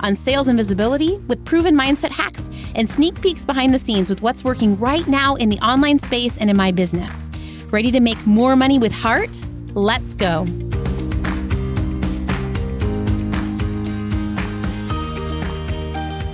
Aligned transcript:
on 0.00 0.16
sales 0.16 0.48
and 0.48 0.56
visibility 0.56 1.16
with 1.28 1.44
proven 1.44 1.76
mindset 1.76 2.10
hacks 2.10 2.48
and 2.74 2.88
sneak 2.88 3.20
peeks 3.20 3.44
behind 3.44 3.72
the 3.74 3.78
scenes 3.78 4.10
with 4.10 4.22
what's 4.22 4.44
working 4.44 4.78
right 4.78 5.06
now 5.06 5.34
in 5.34 5.48
the 5.48 5.58
online 5.58 5.98
space 5.98 6.36
and 6.38 6.50
in 6.50 6.56
my 6.56 6.70
business. 6.70 7.12
Ready 7.70 7.90
to 7.90 8.00
make 8.00 8.26
more 8.26 8.56
money 8.56 8.78
with 8.78 8.92
heart? 8.92 9.40
Let's 9.74 10.14
go. 10.14 10.44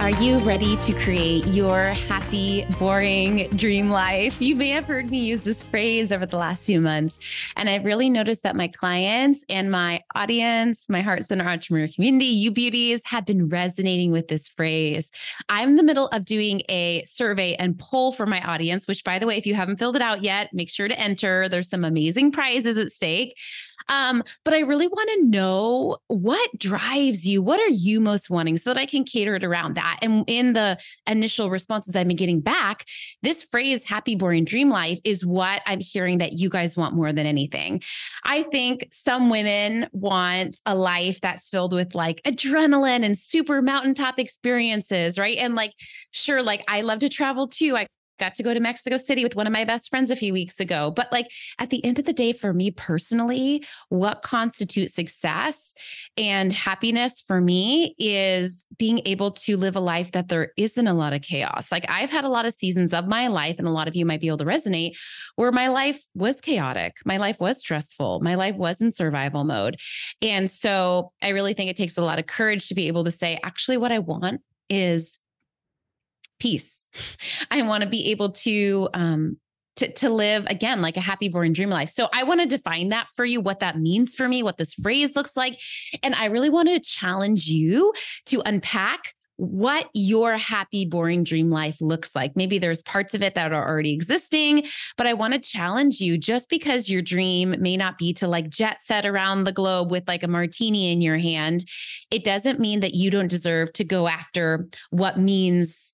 Are 0.05 0.11
you 0.11 0.37
ready 0.41 0.77
to 0.77 0.93
create 0.93 1.47
your 1.47 1.95
happy, 1.95 2.67
boring 2.79 3.49
dream 3.57 3.89
life? 3.89 4.39
You 4.39 4.55
may 4.55 4.69
have 4.69 4.85
heard 4.85 5.09
me 5.09 5.21
use 5.21 5.45
this 5.45 5.63
phrase 5.63 6.13
over 6.13 6.27
the 6.27 6.37
last 6.37 6.67
few 6.67 6.79
months. 6.79 7.19
And 7.57 7.71
I've 7.71 7.87
really 7.87 8.11
noticed 8.11 8.43
that 8.43 8.55
my 8.55 8.69
clients 8.69 9.47
and 9.49 9.71
my 9.71 10.03
audience, 10.15 10.91
my 10.91 11.01
Heart 11.01 11.25
Centered 11.25 11.47
Entrepreneur 11.47 11.89
community, 11.89 12.27
you 12.27 12.51
beauties, 12.51 13.01
have 13.07 13.25
been 13.25 13.49
resonating 13.49 14.11
with 14.13 14.29
this 14.29 14.47
phrase. 14.47 15.11
I'm 15.49 15.71
in 15.71 15.77
the 15.77 15.83
middle 15.83 16.09
of 16.09 16.27
doing 16.27 16.61
a 16.69 17.03
survey 17.05 17.55
and 17.55 17.79
poll 17.79 18.13
for 18.13 18.27
my 18.27 18.43
audience, 18.43 18.87
which, 18.87 19.05
by 19.05 19.19
the 19.19 19.27
way, 19.27 19.39
if 19.39 19.47
you 19.47 19.55
haven't 19.55 19.77
filled 19.77 19.97
it 19.97 20.03
out 20.03 20.21
yet, 20.21 20.51
make 20.53 20.69
sure 20.69 20.87
to 20.87 21.01
enter. 21.01 21.49
There's 21.49 21.71
some 21.71 21.83
amazing 21.83 22.31
prizes 22.31 22.77
at 22.77 22.93
stake. 22.93 23.39
Um, 23.89 24.23
but 24.45 24.55
I 24.55 24.61
really 24.61 24.89
want 24.89 25.11
to 25.15 25.27
know 25.29 25.99
what 26.09 26.51
drives 26.59 27.27
you. 27.27 27.43
What 27.43 27.61
are 27.61 27.69
you 27.69 28.01
most 28.01 28.31
wanting 28.31 28.57
so 28.57 28.73
that 28.73 28.81
I 28.81 28.87
can 28.87 29.05
cater 29.05 29.35
it 29.35 29.45
around 29.45 29.77
that? 29.77 29.99
And 30.03 30.25
in 30.27 30.55
the 30.55 30.79
initial 31.07 31.51
responses 31.51 31.97
I've 31.97 32.09
been 32.09 32.17
getting 32.17 32.41
back, 32.41 32.87
this 33.23 33.45
phrase, 33.45 33.85
happy, 33.85 34.15
boring 34.15 34.45
dream 34.45 34.71
life, 34.71 34.99
is 35.05 35.25
what 35.25 35.63
I'm 35.67 35.81
hearing 35.81 36.19
that 36.19 36.35
you 36.35 36.49
guys 36.49 36.77
want 36.77 36.95
more 36.95 37.13
than 37.13 37.27
anything. 37.27 37.83
I 38.25 38.43
think 38.45 38.89
some 38.93 39.31
women 39.31 39.89
want 39.93 40.61
a 40.67 40.75
life 40.75 41.21
that's 41.21 41.51
filled 41.51 41.73
with 41.73 41.95
like 41.95 42.23
adrenaline 42.25 43.05
and 43.05 43.19
super 43.19 43.63
mountaintop 43.63 44.19
experiences, 44.19 45.19
right? 45.19 45.37
And 45.39 45.55
like, 45.55 45.73
sure, 46.11 46.43
like 46.43 46.65
I 46.69 46.83
love 46.83 47.01
to 47.01 47.09
travel 47.09 47.49
too. 47.49 47.77
I 47.77 47.87
got 48.19 48.35
to 48.37 48.43
go 48.43 48.55
to 48.55 48.61
Mexico 48.61 48.97
City 48.97 49.25
with 49.25 49.37
one 49.37 49.47
of 49.47 49.53
my 49.53 49.65
best 49.65 49.91
friends 49.91 50.11
a 50.11 50.17
few 50.17 50.33
weeks 50.33 50.61
ago. 50.61 50.91
But 50.91 51.11
like 51.13 51.31
at 51.59 51.71
the 51.71 51.85
end 51.85 51.99
of 51.99 52.05
the 52.05 52.13
day, 52.13 52.33
for 52.33 52.53
me 52.53 52.71
personally, 52.71 53.65
what 53.89 54.23
constitutes 54.23 54.95
success 54.95 55.75
and 56.17 56.53
happiness 56.53 57.21
for 57.21 57.41
me 57.41 57.95
is 57.99 58.67
being 58.79 59.01
able 59.07 59.33
to 59.33 59.57
live 59.57 59.77
a 59.77 59.81
life 59.81 60.13
that 60.13 60.29
there 60.29 60.53
isn't 60.57 60.87
a 60.87 60.95
lot 60.95 61.13
of 61.13 61.23
chaos. 61.23 61.71
Like 61.73 61.91
I've 61.91 62.11
had 62.11 62.25
a 62.25 62.29
lot 62.29 62.47
of 62.47 62.55
seasons 62.55 62.95
of 62.95 63.07
my 63.07 63.29
life, 63.29 63.57
and 63.59 63.67
a 63.67 63.71
lot 63.71 63.89
of 63.89 63.97
you 63.97 64.07
might 64.07 64.21
be 64.21 64.29
able 64.29 64.39
to 64.39 64.45
resonate, 64.45 64.97
where 65.37 65.53
my 65.53 65.69
life 65.69 66.05
was 66.15 66.41
chaotic. 66.41 66.97
My 67.05 67.17
life 67.17 67.41
was 67.41 67.59
stressful. 67.59 68.21
My 68.21 68.35
life 68.35 68.57
was 68.57 68.81
in 68.81 68.93
survival 68.93 69.45
mode. 69.45 69.77
And 70.23 70.51
so 70.51 71.13
I 71.23 71.31
really 71.31 71.55
think 71.55 71.71
it 71.71 71.77
takes 71.77 71.99
a 71.99 72.05
lot 72.05 72.19
of 72.19 72.27
courage 72.27 72.69
to 72.69 72.75
be 72.75 72.89
able 72.89 73.05
to 73.05 73.11
say, 73.11 73.41
actually, 73.45 73.77
what 73.77 73.93
I 73.93 73.99
want 73.99 74.41
is 74.71 75.19
peace. 76.39 76.87
I 77.51 77.63
want 77.63 77.83
to 77.83 77.89
be 77.89 78.11
able 78.11 78.33
to 78.33 78.89
um 78.95 79.37
to, 79.77 79.93
to 79.93 80.09
live 80.09 80.45
again 80.47 80.81
like 80.81 80.97
a 80.97 81.01
happy 81.01 81.29
boring 81.29 81.53
dream 81.53 81.71
life. 81.71 81.91
So 81.91 82.09
I 82.13 82.23
want 82.23 82.41
to 82.41 82.47
define 82.47 82.91
that 82.91 83.09
for 83.17 83.25
you, 83.25 83.41
what 83.41 83.61
that 83.61 83.79
means 83.79 84.15
for 84.15 84.29
me, 84.29 84.43
what 84.43 84.57
this 84.57 84.75
phrase 84.75 85.17
looks 85.17 85.37
like. 85.37 85.59
And 86.03 86.15
I 86.15 86.27
really 86.27 86.51
want 86.51 86.69
to 86.69 86.79
challenge 86.79 87.47
you 87.49 87.93
to 88.27 88.41
unpack 88.47 89.15
what 89.37 89.89
your 89.95 90.37
happy, 90.37 90.87
boring 90.87 91.25
dream 91.25 91.51
life 91.51 91.81
looks 91.81 92.15
like. 92.15 92.37
Maybe 92.37 92.59
there's 92.59 92.85
parts 92.85 93.15
of 93.15 93.23
it 93.23 93.35
that 93.35 93.53
are 93.53 93.69
already 93.69 93.93
existing, 93.93 94.65
but 94.97 95.09
I 95.09 95.15
want 95.15 95.35
to 95.35 95.41
challenge 95.41 96.01
you 96.01 96.17
just 96.19 96.49
because 96.49 96.89
your 96.89 97.03
dream 97.03 97.57
may 97.59 97.77
not 97.77 97.99
be 97.99 98.13
to 98.15 98.29
like 98.29 98.49
jet 98.49 98.81
set 98.81 99.05
around 99.05 99.43
the 99.43 99.53
globe 99.53 99.91
with 99.91 100.07
like 100.07 100.23
a 100.23 100.29
martini 100.29 100.93
in 100.93 101.01
your 101.01 101.19
hand, 101.19 101.65
it 102.13 102.23
doesn't 102.23 102.61
mean 102.61 102.79
that 102.81 102.95
you 102.95 103.11
don't 103.11 103.27
deserve 103.27 103.73
to 103.73 103.85
go 103.85 104.07
after 104.07 104.69
what 104.91 105.19
means 105.19 105.94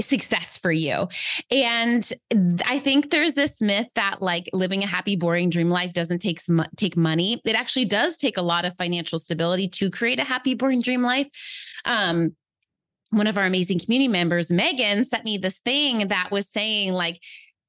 success 0.00 0.58
for 0.58 0.72
you. 0.72 1.08
And 1.50 2.10
I 2.66 2.78
think 2.78 3.10
there's 3.10 3.34
this 3.34 3.60
myth 3.60 3.88
that 3.94 4.20
like 4.20 4.48
living 4.52 4.82
a 4.82 4.86
happy, 4.86 5.16
boring 5.16 5.50
dream 5.50 5.70
life 5.70 5.92
doesn't 5.92 6.20
take 6.20 6.40
take 6.76 6.96
money. 6.96 7.40
It 7.44 7.56
actually 7.56 7.86
does 7.86 8.16
take 8.16 8.36
a 8.36 8.42
lot 8.42 8.64
of 8.64 8.76
financial 8.76 9.18
stability 9.18 9.68
to 9.68 9.90
create 9.90 10.18
a 10.18 10.24
happy, 10.24 10.54
boring 10.54 10.82
dream 10.82 11.02
life. 11.02 11.28
Um, 11.84 12.36
one 13.10 13.26
of 13.26 13.36
our 13.36 13.44
amazing 13.44 13.80
community 13.80 14.08
members, 14.08 14.52
Megan, 14.52 15.04
sent 15.04 15.24
me 15.24 15.36
this 15.36 15.58
thing 15.58 16.08
that 16.08 16.30
was 16.30 16.48
saying 16.48 16.92
like 16.92 17.20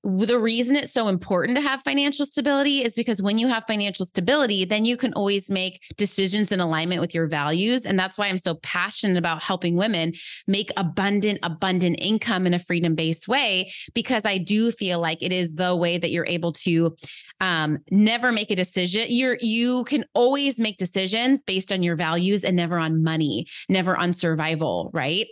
the 0.03 0.39
reason 0.39 0.75
it's 0.75 0.91
so 0.91 1.07
important 1.07 1.56
to 1.56 1.62
have 1.62 1.84
financial 1.84 2.25
stability 2.25 2.84
is 2.84 2.95
because 2.95 3.22
when 3.22 3.38
you 3.38 3.47
have 3.47 3.66
financial 3.67 4.06
stability, 4.06 4.66
then 4.66 4.84
you 4.84 4.97
can 4.97 5.13
always 5.13 5.51
make 5.51 5.81
decisions 5.95 6.51
in 6.51 6.59
alignment 6.59 7.01
with 7.01 7.13
your 7.13 7.28
values. 7.28 7.85
And 7.85 8.00
that's 8.00 8.17
why 8.17 8.28
I'm 8.28 8.40
so 8.40 8.56
passionate 8.56 9.17
about 9.17 9.44
helping 9.44 9.75
women 9.75 10.13
make 10.47 10.72
abundant, 10.75 11.40
abundant 11.44 11.97
income 12.00 12.47
in 12.47 12.53
a 12.56 12.59
freedom 12.59 12.95
based 12.95 13.28
way, 13.28 13.72
because 13.94 14.25
I 14.25 14.40
do 14.40 14.72
feel 14.72 15.00
like 15.00 15.22
it 15.22 15.31
is 15.31 15.53
the 15.53 15.75
way 15.75 16.00
that 16.00 16.09
you're 16.09 16.25
able 16.25 16.53
to 16.53 16.95
um, 17.40 17.78
never 17.91 18.31
make 18.31 18.50
a 18.50 18.56
decision. 18.56 19.06
You're, 19.09 19.38
you 19.40 19.84
can 19.84 20.06
always 20.16 20.57
make 20.57 20.78
decisions 20.78 21.44
based 21.44 21.72
on 21.72 21.84
your 21.84 21.95
values 21.95 22.44
and 22.44 22.56
never 22.56 22.79
on 22.79 23.03
money, 23.03 23.45
never 23.69 23.95
on 23.95 24.13
survival, 24.13 24.90
right? 24.94 25.28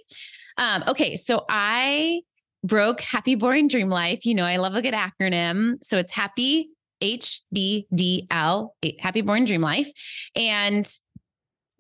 Um, 0.58 0.84
okay, 0.88 1.16
so 1.16 1.44
I 1.50 2.22
broke 2.64 3.02
Happy 3.02 3.36
Boring 3.36 3.68
Dream 3.68 3.90
Life. 3.90 4.26
You 4.26 4.36
know, 4.36 4.46
I 4.46 4.58
love 4.58 4.76
a 4.76 4.82
good 4.82 4.94
acronym. 4.94 5.76
So 5.84 5.98
it's 5.98 6.12
Happy 6.12 6.70
HBDL, 7.02 8.70
Happy 9.00 9.22
Boring 9.22 9.46
Dream 9.46 9.62
Life. 9.62 9.90
And 10.36 10.90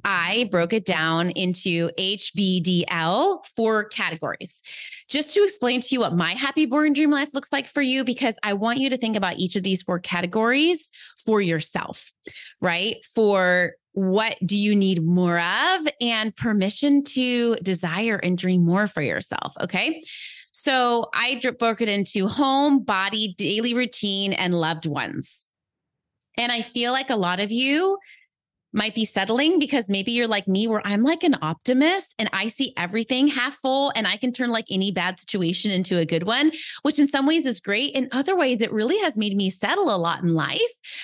I 0.05 0.47
broke 0.49 0.71
it 0.71 0.85
down 0.85 1.31
into 1.31 1.89
HBDL 1.97 3.45
four 3.55 3.83
categories 3.85 4.61
just 5.09 5.33
to 5.33 5.43
explain 5.43 5.81
to 5.81 5.87
you 5.91 5.99
what 5.99 6.15
my 6.15 6.35
happy, 6.35 6.65
boring 6.65 6.93
dream 6.93 7.11
life 7.11 7.33
looks 7.33 7.51
like 7.51 7.67
for 7.67 7.81
you, 7.81 8.05
because 8.05 8.35
I 8.41 8.53
want 8.53 8.79
you 8.79 8.89
to 8.91 8.97
think 8.97 9.17
about 9.17 9.37
each 9.37 9.55
of 9.55 9.63
these 9.63 9.83
four 9.83 9.99
categories 9.99 10.89
for 11.25 11.41
yourself, 11.41 12.13
right? 12.61 13.03
For 13.13 13.73
what 13.91 14.37
do 14.45 14.55
you 14.55 14.75
need 14.75 15.03
more 15.03 15.39
of 15.39 15.87
and 15.99 16.35
permission 16.35 17.03
to 17.03 17.55
desire 17.57 18.17
and 18.17 18.37
dream 18.37 18.63
more 18.63 18.87
for 18.87 19.01
yourself. 19.01 19.53
Okay. 19.59 20.01
So 20.51 21.09
I 21.13 21.41
broke 21.59 21.81
it 21.81 21.89
into 21.89 22.27
home, 22.27 22.83
body, 22.83 23.35
daily 23.37 23.73
routine, 23.73 24.33
and 24.33 24.53
loved 24.53 24.85
ones. 24.85 25.45
And 26.37 26.51
I 26.51 26.61
feel 26.61 26.91
like 26.91 27.09
a 27.09 27.15
lot 27.15 27.39
of 27.39 27.51
you 27.51 27.97
might 28.73 28.95
be 28.95 29.05
settling 29.05 29.59
because 29.59 29.89
maybe 29.89 30.11
you're 30.11 30.27
like 30.27 30.47
me 30.47 30.67
where 30.67 30.85
I'm 30.85 31.03
like 31.03 31.23
an 31.23 31.35
optimist 31.41 32.15
and 32.19 32.29
I 32.33 32.47
see 32.47 32.73
everything 32.77 33.27
half 33.27 33.55
full 33.55 33.91
and 33.95 34.07
I 34.07 34.17
can 34.17 34.31
turn 34.31 34.49
like 34.49 34.65
any 34.69 34.91
bad 34.91 35.19
situation 35.19 35.71
into 35.71 35.97
a 35.97 36.05
good 36.05 36.23
one, 36.23 36.51
which 36.83 36.99
in 36.99 37.07
some 37.07 37.25
ways 37.25 37.45
is 37.45 37.59
great. 37.59 37.93
In 37.93 38.09
other 38.11 38.35
ways, 38.35 38.61
it 38.61 38.71
really 38.71 38.97
has 38.99 39.17
made 39.17 39.35
me 39.35 39.49
settle 39.49 39.93
a 39.93 39.97
lot 39.97 40.23
in 40.23 40.33
life 40.33 40.59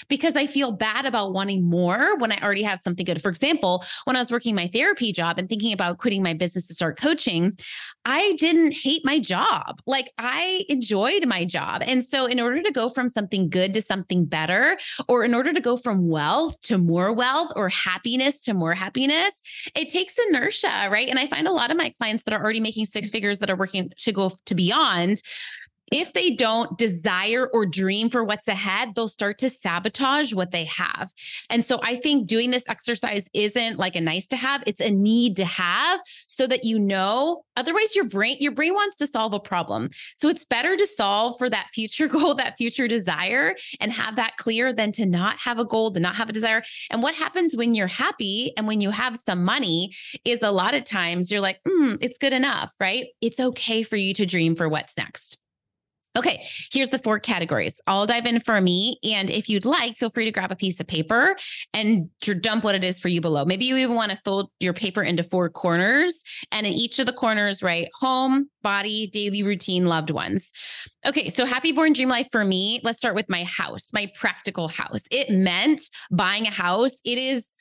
because 0.10 0.36
I 0.36 0.48
feel 0.48 0.72
bad 0.72 1.06
about 1.06 1.34
wanting 1.34 1.64
more 1.64 2.18
when 2.18 2.32
I 2.32 2.40
already 2.42 2.64
have 2.64 2.82
something 2.82 3.06
good. 3.06 3.22
For 3.22 3.30
example, 3.30 3.84
when 4.06 4.16
I 4.16 4.20
was 4.20 4.32
working 4.32 4.56
my 4.56 4.68
therapy 4.68 5.12
job 5.12 5.40
and 5.40 5.50
thinking 5.50 5.74
about 5.74 5.98
quitting 5.98 6.24
my 6.24 6.34
business 6.34 6.68
to 6.68 6.74
start 6.76 7.00
coaching, 7.00 7.58
I 8.06 8.34
didn't 8.40 8.74
hate 8.74 9.04
my 9.04 9.20
job. 9.20 9.82
Like 9.88 10.12
I 10.18 10.66
enjoyed 10.70 11.26
my 11.26 11.46
job. 11.46 11.82
And 11.86 12.04
so 12.04 12.26
in 12.26 12.40
order 12.40 12.62
to 12.62 12.72
go 12.72 12.90
from 12.90 13.10
something 13.10 13.50
good 13.50 13.74
to 13.74 13.82
something 13.82 14.26
better, 14.26 14.78
or 15.08 15.24
in 15.24 15.34
order 15.34 15.54
to 15.54 15.62
go 15.62 15.78
from 15.78 16.08
wealth 16.08 16.60
to 16.62 16.78
more 16.78 17.14
wealth, 17.14 17.52
or 17.56 17.70
happiness 17.70 18.42
to 18.44 18.54
more 18.54 18.74
happiness, 18.74 19.42
it 19.76 19.90
takes 19.90 20.16
inertia, 20.30 20.88
right? 20.92 21.08
And 21.08 21.20
I 21.20 21.28
find 21.28 21.48
a 21.48 21.52
lot 21.52 21.72
of 21.72 21.78
my 21.78 21.92
clients 21.98 22.24
that 22.24 22.34
are 22.34 22.42
already 22.42 22.60
making 22.60 22.86
six 22.86 23.10
figures 23.10 23.40
that 23.40 23.50
are 23.50 23.56
working 23.56 23.92
to 24.00 24.12
go 24.12 24.32
to 24.46 24.56
beyond 24.56 25.22
if 25.92 26.14
they 26.14 26.36
don't 26.36 26.78
desire 26.78 27.48
or 27.54 27.66
dream 27.66 28.10
for 28.10 28.24
what's 28.24 28.48
ahead, 28.48 28.96
they'll 28.96 29.08
start 29.08 29.38
to 29.40 29.50
sabotage 29.50 30.34
what 30.34 30.52
they 30.52 30.66
have. 30.66 31.14
And 31.50 31.64
so 31.64 31.80
I 31.84 31.96
think 31.96 32.28
doing 32.28 32.52
this 32.52 32.64
exercise 32.68 33.30
isn't 33.34 33.78
like 33.78 33.96
a 33.96 34.02
nice 34.02 34.28
to 34.28 34.38
have, 34.38 34.64
it's 34.66 34.82
a 34.82 34.90
need 34.90 35.38
to 35.38 35.46
have 35.46 36.00
so 36.28 36.48
that 36.48 36.64
you 36.64 36.80
know 36.80 37.44
otherwise 37.56 37.96
your 37.96 38.06
brain 38.06 38.38
your 38.40 38.52
brain 38.52 38.74
wants 38.74 38.98
to 38.98 39.08
solve 39.08 39.34
a 39.34 39.40
problem. 39.40 39.90
So 40.16 40.28
it's 40.28 40.46
better 40.46 40.76
to 40.76 40.88
solve 40.88 41.38
for 41.38 41.50
that 41.50 41.70
future 41.74 42.08
goal, 42.16 42.36
that 42.36 42.58
future 42.58 42.88
desire 42.88 43.56
and 43.80 43.92
have 43.92 44.16
that 44.16 44.38
clear 44.38 44.74
than 44.74 44.92
to 44.94 45.06
not 45.06 45.38
have 45.38 45.60
a 45.60 45.66
goal, 45.66 45.94
to 45.94 46.00
not 46.00 46.16
have 46.16 46.30
a 46.30 46.34
desire. 46.34 46.64
And 46.90 47.04
what 47.04 47.16
happens 47.16 47.56
when 47.56 47.76
you're 47.76 47.88
happy 47.88 48.54
and 48.58 48.68
when 48.68 48.82
you 48.82 48.90
have 48.90 49.18
some 49.18 49.44
money 49.44 49.94
is 50.24 50.42
a 50.42 50.52
lot 50.52 50.74
of 50.74 50.84
times 50.84 51.32
you're 51.32 51.42
like, 51.42 51.60
mm, 51.68 51.98
it's 52.02 52.18
good 52.18 52.34
enough, 52.34 52.74
right? 52.80 53.08
It's 53.22 53.40
okay 53.40 53.84
for 53.84 53.98
you 53.98 54.14
to 54.16 54.26
dream 54.26 54.56
for 54.56 54.68
what's 54.68 54.98
next. 54.98 55.38
Okay, 56.18 56.48
here's 56.72 56.90
the 56.90 57.00
four 57.00 57.20
categories. 57.20 57.82
I'll 57.88 58.08
dive 58.08 58.26
in 58.26 58.40
for 58.40 58.62
me. 58.62 59.00
And 59.04 59.30
if 59.30 59.50
you'd 59.50 59.66
like, 59.66 59.98
feel 59.98 60.10
free 60.10 60.24
to 60.24 60.32
grab 60.32 60.50
a 60.50 60.56
piece 60.56 60.80
of 60.80 60.88
paper 60.88 61.36
and 61.74 62.10
dump 62.22 62.64
what 62.64 62.74
it 62.74 62.86
is 62.86 63.00
for 63.00 63.10
you 63.10 63.20
below. 63.20 63.44
Maybe 63.44 63.66
you 63.66 63.76
even 63.76 63.96
want 63.96 64.12
to 64.12 64.18
fold 64.18 64.50
your 64.62 64.72
paper 64.72 65.04
into 65.04 65.24
four 65.24 65.50
corners. 65.50 66.24
And 66.54 66.66
in 66.66 66.72
each 66.72 67.00
of 67.00 67.06
the 67.06 67.14
corners, 67.14 67.62
write 67.62 67.90
home, 68.00 68.50
body, 68.62 69.08
daily 69.08 69.44
routine, 69.44 69.88
loved 69.88 70.10
ones. 70.10 70.54
Okay, 71.06 71.30
so 71.30 71.46
happy 71.46 71.74
born 71.74 71.92
dream 71.92 72.10
life 72.10 72.30
for 72.32 72.46
me. 72.46 72.80
Let's 72.82 72.98
start 72.98 73.16
with 73.16 73.30
my 73.30 73.44
house, 73.44 73.90
my 73.92 74.10
practical 74.16 74.70
house. 74.70 75.04
It 75.12 75.30
meant 75.30 75.82
buying 76.12 76.48
a 76.48 76.52
house. 76.52 76.94
It 77.04 77.18
is 77.18 77.52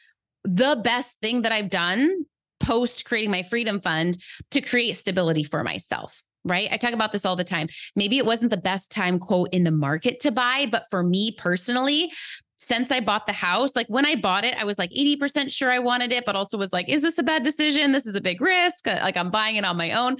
the 0.45 0.81
best 0.85 1.19
thing 1.21 1.43
that 1.43 1.51
I've 1.51 1.71
done 1.71 2.25
post 2.61 3.05
creating 3.05 3.33
my 3.33 3.43
freedom 3.43 3.81
fund 3.81 4.17
to 4.53 4.61
create 4.61 4.97
stability 4.97 5.43
for 5.43 5.65
myself 5.65 6.23
right? 6.45 6.69
I 6.71 6.77
talk 6.77 6.93
about 6.93 7.13
this 7.13 7.25
all 7.25 7.37
the 7.37 7.45
time. 7.45 7.69
Maybe 7.97 8.19
it 8.19 8.27
wasn't 8.27 8.51
the 8.51 8.57
best 8.57 8.91
time 8.91 9.19
quote 9.19 9.49
in 9.53 9.65
the 9.65 9.71
market 9.71 10.21
to 10.21 10.31
buy, 10.31 10.67
but 10.71 10.85
for 10.91 11.03
me 11.03 11.33
personally, 11.33 12.13
since 12.57 12.91
I 12.91 13.01
bought 13.01 13.27
the 13.27 13.33
house, 13.33 13.77
like 13.77 13.89
when 13.89 14.07
I 14.07 14.15
bought 14.15 14.45
it, 14.45 14.57
I 14.57 14.65
was 14.65 14.79
like 14.79 14.91
80% 14.91 15.51
sure 15.51 15.71
I 15.71 15.79
wanted 15.79 16.13
it, 16.13 16.25
but 16.25 16.37
also 16.37 16.57
was 16.57 16.73
like, 16.73 16.89
is 16.89 17.03
this 17.03 17.19
a 17.19 17.23
bad 17.23 17.43
decision? 17.43 17.93
This 17.93 18.07
is 18.07 18.15
a 18.15 18.21
big 18.21 18.41
risk. 18.41 18.87
Uh, 18.87 18.99
like 19.03 19.17
I'm 19.17 19.31
buying 19.31 19.57
it 19.57 19.65
on 19.65 19.77
my 19.77 19.93
own. 19.93 20.17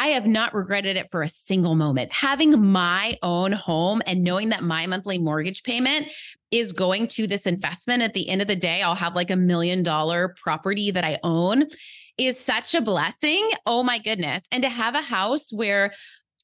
I 0.00 0.08
have 0.08 0.26
not 0.26 0.54
regretted 0.54 0.96
it 0.96 1.10
for 1.10 1.22
a 1.22 1.28
single 1.28 1.74
moment. 1.74 2.12
Having 2.12 2.62
my 2.62 3.18
own 3.20 3.50
home 3.50 4.00
and 4.06 4.22
knowing 4.22 4.50
that 4.50 4.62
my 4.62 4.86
monthly 4.86 5.18
mortgage 5.18 5.64
payment 5.64 6.06
is 6.52 6.72
going 6.72 7.08
to 7.08 7.26
this 7.26 7.46
investment 7.46 8.02
at 8.02 8.14
the 8.14 8.28
end 8.28 8.40
of 8.40 8.46
the 8.46 8.54
day, 8.54 8.82
I'll 8.82 8.94
have 8.94 9.16
like 9.16 9.30
a 9.30 9.36
million 9.36 9.82
dollar 9.82 10.36
property 10.40 10.92
that 10.92 11.04
I 11.04 11.18
own 11.24 11.66
is 12.18 12.38
such 12.38 12.74
a 12.74 12.80
blessing. 12.80 13.50
Oh 13.64 13.82
my 13.82 13.98
goodness. 13.98 14.42
And 14.50 14.62
to 14.62 14.68
have 14.68 14.94
a 14.94 15.00
house 15.00 15.52
where 15.52 15.92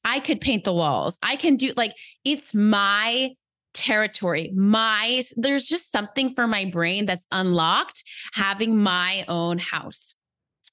I 0.03 0.19
could 0.19 0.39
paint 0.39 0.63
the 0.63 0.73
walls, 0.73 1.17
I 1.21 1.35
can 1.35 1.57
do 1.57 1.73
like 1.75 1.93
it's 2.23 2.53
my 2.53 3.31
territory. 3.73 4.51
My, 4.55 5.23
there's 5.35 5.65
just 5.65 5.91
something 5.91 6.33
for 6.33 6.47
my 6.47 6.65
brain 6.65 7.05
that's 7.05 7.25
unlocked 7.31 8.03
having 8.33 8.81
my 8.81 9.25
own 9.27 9.57
house. 9.57 10.15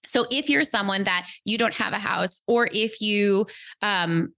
So 0.06 0.26
if 0.30 0.48
you're 0.48 0.64
someone 0.64 1.04
that 1.04 1.28
you 1.44 1.58
don't 1.58 1.74
have 1.74 1.92
a 1.92 1.98
house, 1.98 2.40
or 2.46 2.68
if 2.72 3.00
you, 3.00 3.46
um, 3.82 4.32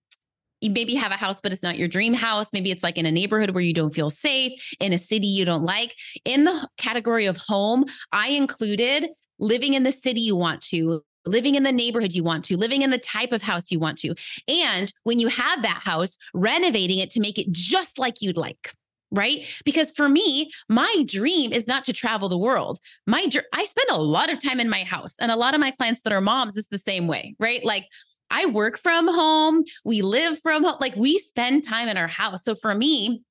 you 0.60 0.70
maybe 0.70 0.94
have 0.94 1.12
a 1.12 1.17
house, 1.17 1.40
but 1.43 1.52
it's 1.52 1.62
not 1.62 1.78
your 1.78 1.88
dream 1.88 2.14
house. 2.14 2.49
Maybe 2.52 2.70
it's 2.70 2.82
like 2.82 2.96
in 2.96 3.06
a 3.06 3.12
neighborhood 3.12 3.50
where 3.50 3.62
you 3.62 3.75
don't 3.75 3.94
feel 3.94 4.10
safe, 4.10 4.52
in 4.81 4.93
a 4.93 4.99
city 4.99 5.26
you 5.26 5.44
don't 5.44 5.64
like. 5.64 5.94
In 6.25 6.44
the 6.44 6.69
category 6.78 7.26
of 7.26 7.37
home, 7.37 7.84
I 8.12 8.28
included 8.31 9.08
living 9.44 9.75
in 9.75 9.82
the 9.82 9.93
city 9.93 10.20
you 10.20 10.35
want 10.35 10.62
to, 10.62 11.02
living 11.26 11.55
in 11.55 11.62
the 11.62 11.73
neighborhood 11.73 12.12
you 12.12 12.25
want 12.25 12.44
to, 12.46 12.56
living 12.56 12.82
in 12.82 12.91
the 12.91 12.99
type 12.99 13.32
of 13.32 13.43
house 13.43 13.70
you 13.70 13.79
want 13.79 13.99
to. 13.99 14.14
And 14.49 14.93
when 15.05 15.19
you 15.19 15.29
have 15.29 15.62
that 15.62 15.81
house, 15.85 16.17
renovating 16.32 16.99
it 16.99 17.11
to 17.11 17.20
make 17.20 17.38
it 17.38 17.52
just 17.52 17.99
like 17.99 18.20
you'd 18.20 18.37
like. 18.37 18.73
Right. 19.11 19.46
Because 19.64 19.93
for 19.93 20.08
me, 20.08 20.50
my 20.69 21.05
dream 21.06 21.52
is 21.52 21.69
not 21.69 21.85
to 21.85 21.93
travel 21.93 22.29
the 22.29 22.38
world. 22.38 22.81
My, 23.06 23.29
I 23.52 23.64
spend 23.64 23.88
a 23.91 24.00
lot 24.00 24.32
of 24.32 24.43
time 24.43 24.58
in 24.58 24.69
my 24.69 24.82
house, 24.82 25.14
and 25.20 25.31
a 25.31 25.37
lot 25.37 25.55
of 25.55 25.61
my 25.61 25.70
clients 25.70 26.00
that 26.02 26.12
are 26.12 26.20
moms 26.20 26.56
is 26.56 26.67
the 26.69 26.79
same 26.79 27.06
way. 27.06 27.37
Right. 27.38 27.64
Like, 27.64 27.87
I 28.31 28.46
work 28.46 28.76
from 28.76 29.06
home. 29.06 29.62
We 29.85 30.02
live 30.02 30.41
from 30.43 30.64
home. 30.64 30.79
Like 30.81 30.96
we 30.96 31.19
spend 31.19 31.62
time 31.62 31.87
in 31.87 31.96
our 31.96 32.08
house. 32.08 32.43
So 32.43 32.56
for 32.56 32.75
me, 32.75 33.23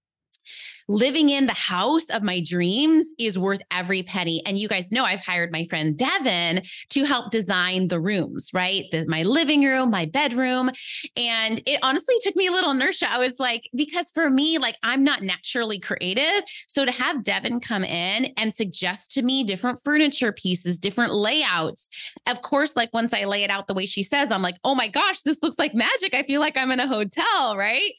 living 0.87 1.29
in 1.29 1.45
the 1.45 1.53
house 1.53 2.09
of 2.09 2.23
my 2.23 2.41
dreams 2.41 3.07
is 3.17 3.39
worth 3.39 3.61
every 3.71 4.03
penny. 4.03 4.41
And 4.45 4.57
you 4.57 4.67
guys 4.67 4.91
know 4.91 5.03
I've 5.03 5.21
hired 5.21 5.51
my 5.51 5.65
friend 5.65 5.97
Devin 5.97 6.63
to 6.89 7.03
help 7.05 7.31
design 7.31 7.87
the 7.87 7.99
rooms, 7.99 8.49
right? 8.53 8.85
The, 8.91 9.05
my 9.07 9.23
living 9.23 9.63
room, 9.63 9.91
my 9.91 10.05
bedroom. 10.05 10.71
And 11.15 11.61
it 11.65 11.79
honestly 11.81 12.15
took 12.21 12.35
me 12.35 12.47
a 12.47 12.51
little 12.51 12.71
inertia. 12.71 13.09
I 13.09 13.19
was 13.19 13.39
like, 13.39 13.69
because 13.75 14.11
for 14.11 14.29
me, 14.29 14.57
like 14.57 14.77
I'm 14.83 15.03
not 15.03 15.23
naturally 15.23 15.79
creative. 15.79 16.43
So 16.67 16.85
to 16.85 16.91
have 16.91 17.23
Devin 17.23 17.59
come 17.61 17.83
in 17.83 18.33
and 18.37 18.53
suggest 18.53 19.11
to 19.13 19.21
me 19.21 19.43
different 19.43 19.79
furniture 19.83 20.31
pieces, 20.31 20.79
different 20.79 21.13
layouts, 21.13 21.89
of 22.27 22.41
course, 22.41 22.75
like 22.75 22.93
once 22.93 23.13
I 23.13 23.25
lay 23.25 23.43
it 23.43 23.49
out 23.49 23.67
the 23.67 23.73
way 23.73 23.85
she 23.85 24.03
says, 24.03 24.31
I'm 24.31 24.41
like, 24.41 24.57
oh 24.63 24.75
my 24.75 24.87
gosh, 24.87 25.21
this 25.21 25.41
looks 25.41 25.59
like 25.59 25.73
magic. 25.73 26.13
I 26.13 26.23
feel 26.23 26.39
like 26.39 26.57
I'm 26.57 26.71
in 26.71 26.79
a 26.79 26.87
hotel, 26.87 27.55
right? 27.57 27.93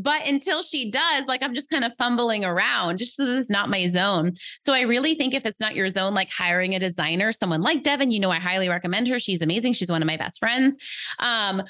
But 0.00 0.26
until 0.26 0.62
she 0.62 0.92
does, 0.92 1.26
like 1.26 1.42
I'm 1.42 1.56
just 1.56 1.70
kind 1.70 1.84
of 1.84 1.92
fumbling 1.96 2.44
around, 2.44 2.98
just 2.98 3.16
so 3.16 3.26
this 3.26 3.46
is 3.46 3.50
not 3.50 3.68
my 3.68 3.86
zone. 3.86 4.34
So 4.60 4.72
I 4.72 4.82
really 4.82 5.16
think 5.16 5.34
if 5.34 5.44
it's 5.44 5.58
not 5.58 5.74
your 5.74 5.90
zone, 5.90 6.14
like 6.14 6.30
hiring 6.30 6.76
a 6.76 6.78
designer, 6.78 7.32
someone 7.32 7.62
like 7.62 7.82
Devin, 7.82 8.12
you 8.12 8.20
know, 8.20 8.30
I 8.30 8.38
highly 8.38 8.68
recommend 8.68 9.08
her. 9.08 9.18
She's 9.18 9.42
amazing. 9.42 9.72
She's 9.72 9.90
one 9.90 10.00
of 10.00 10.06
my 10.06 10.16
best 10.16 10.38
friends. 10.38 10.78
Um, 11.18 11.64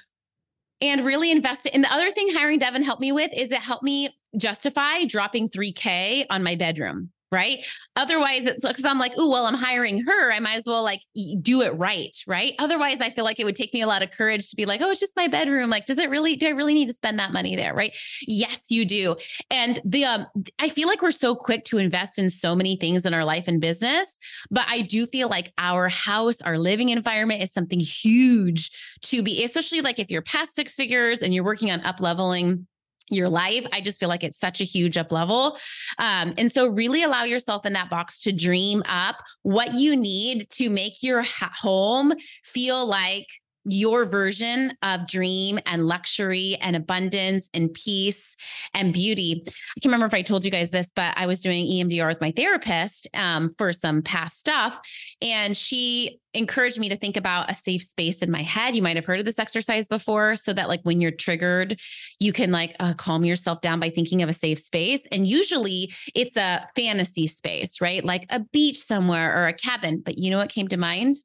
and 0.83 1.07
really 1.07 1.31
invest 1.31 1.67
it. 1.67 1.75
And 1.75 1.83
the 1.83 1.93
other 1.93 2.11
thing 2.11 2.29
hiring 2.33 2.59
Devin 2.59 2.83
helped 2.83 3.01
me 3.01 3.13
with 3.13 3.31
is 3.35 3.51
it 3.51 3.61
helped 3.61 3.83
me 3.83 4.15
justify 4.37 5.05
dropping 5.07 5.49
3K 5.49 6.27
on 6.29 6.43
my 6.43 6.55
bedroom 6.55 7.11
right? 7.31 7.65
Otherwise, 7.97 8.47
it's 8.47 8.67
because 8.67 8.85
I'm 8.85 8.99
like, 8.99 9.13
oh, 9.17 9.29
well, 9.29 9.47
I'm 9.47 9.55
hiring 9.55 10.05
her. 10.05 10.33
I 10.33 10.41
might 10.41 10.57
as 10.57 10.65
well 10.67 10.83
like 10.83 11.01
do 11.43 11.63
it 11.63 11.77
right, 11.77 12.17
right? 12.27 12.55
Otherwise, 12.59 13.01
I 13.01 13.11
feel 13.11 13.25
like 13.25 13.39
it 13.39 13.45
would 13.45 13.57
take 13.57 13.75
me 13.75 13.83
a 13.83 13.87
lot 13.87 14.03
of 14.03 14.11
courage 14.11 14.49
to 14.51 14.57
be 14.57 14.67
like, 14.67 14.81
oh, 14.81 14.91
it's 14.91 15.01
just 15.01 15.17
my 15.17 15.29
bedroom. 15.29 15.69
Like, 15.71 15.87
does 15.87 15.99
it 15.99 16.11
really? 16.11 16.37
Do 16.37 16.47
I 16.47 16.51
really 16.51 16.75
need 16.75 16.89
to 16.89 16.95
spend 16.95 17.19
that 17.19 17.33
money 17.33 17.57
there, 17.57 17.75
right? 17.75 17.95
Yes, 18.23 18.71
you 18.71 18.85
do. 18.85 19.17
And 19.51 19.81
the 19.85 20.05
um, 20.05 20.27
I 20.59 20.69
feel 20.69 20.89
like 20.89 21.03
we're 21.03 21.11
so 21.11 21.35
quick 21.35 21.65
to 21.67 21.79
invest 21.79 22.19
in 22.19 22.31
so 22.31 22.55
many 22.55 22.77
things 22.77 23.05
in 23.05 23.15
our 23.15 23.25
life 23.25 23.47
and 23.47 23.61
business, 23.61 24.19
but 24.51 24.65
I 24.69 24.83
do 24.83 25.07
feel 25.07 25.29
like 25.29 25.53
our 25.59 25.89
house, 25.89 26.41
our 26.43 26.59
living 26.59 26.89
environment 26.89 27.43
is 27.43 27.53
something 27.53 27.81
huge 27.81 28.71
to 29.03 29.23
be, 29.23 29.45
especially 29.45 29.81
like 29.81 29.99
if 29.99 30.11
you're 30.11 30.23
past 30.23 30.57
six 30.57 30.75
figures 30.75 31.23
and 31.23 31.35
you're 31.35 31.45
working 31.45 31.71
on 31.71 31.81
up 31.83 32.01
leveling 32.01 32.67
your 33.11 33.29
life. 33.29 33.67
I 33.73 33.81
just 33.81 34.01
feel 34.01 34.09
like 34.09 34.25
it's 34.25 34.39
such 34.39 34.61
a 34.61 34.65
huge 34.65 34.97
up 34.97 35.13
level. 35.13 35.59
Um, 35.99 36.35
and 36.39 36.51
so, 36.51 36.67
really 36.67 37.03
allow 37.03 37.25
yourself 37.25 37.67
in 37.67 37.73
that 37.75 37.91
box 37.91 38.21
to 38.21 38.33
dream 38.33 38.83
up 38.89 39.17
what 39.43 39.75
you 39.75 39.97
need 39.97 40.49
to 40.51 40.71
make 40.71 41.03
your 41.03 41.23
home 41.23 42.13
feel 42.45 42.87
like 42.87 43.27
your 43.69 44.05
version 44.05 44.73
of 44.83 45.07
dream 45.07 45.59
and 45.67 45.87
luxury 45.87 46.57
and 46.61 46.77
abundance 46.77 47.49
and 47.55 47.73
peace 47.75 48.37
and 48.75 48.93
beauty. 48.93 49.43
I 49.47 49.51
can't 49.81 49.87
remember 49.87 50.07
if 50.07 50.15
I 50.15 50.23
told 50.23 50.45
you 50.45 50.51
guys 50.51 50.71
this, 50.71 50.91
but 50.95 51.15
I 51.17 51.27
was 51.27 51.41
doing 51.41 51.67
EMDR 51.67 52.09
with 52.09 52.21
my 52.21 52.33
therapist 52.33 53.09
um, 53.15 53.55
for 53.59 53.73
some 53.73 54.03
past 54.03 54.39
stuff. 54.39 54.81
And 55.21 55.57
she 55.57 56.21
encouraged 56.35 56.79
me 56.79 56.89
to 56.89 56.97
think 56.97 57.17
about 57.17 57.51
a 57.51 57.55
safe 57.55 57.83
space 57.83 58.23
in 58.23 58.31
my 58.31 58.43
head. 58.43 58.77
You 58.77 58.83
might 58.83 58.97
have 58.97 59.07
heard 59.07 59.19
of 59.19 59.25
this 59.25 59.39
exercise 59.39 59.89
before, 59.89 60.37
so 60.37 60.53
that 60.53 60.69
like 60.69 60.81
when 60.83 61.01
you're 61.01 61.11
triggered, 61.11 61.81
you 62.21 62.33
can 62.33 62.53
like 62.53 62.77
uh, 62.81 62.95
calm 62.95 63.25
yourself 63.25 63.61
down 63.61 63.81
by 63.81 63.91
thinking 63.91 64.23
of 64.23 64.29
a 64.29 64.35
safe 64.35 64.61
space. 64.61 65.07
And 65.11 65.27
usually 65.27 65.93
it's 66.15 66.37
a 66.37 66.67
fantasy 66.77 67.27
space, 67.27 67.81
right? 67.81 68.05
Like 68.05 68.27
a 68.31 68.41
beach 68.41 68.79
somewhere 68.79 69.37
or 69.37 69.49
a 69.49 69.53
cabin. 69.53 70.03
But 70.05 70.19
you 70.19 70.31
know 70.31 70.39
what 70.39 70.51
came 70.51 70.69
to 70.69 70.77
mind? 70.77 71.17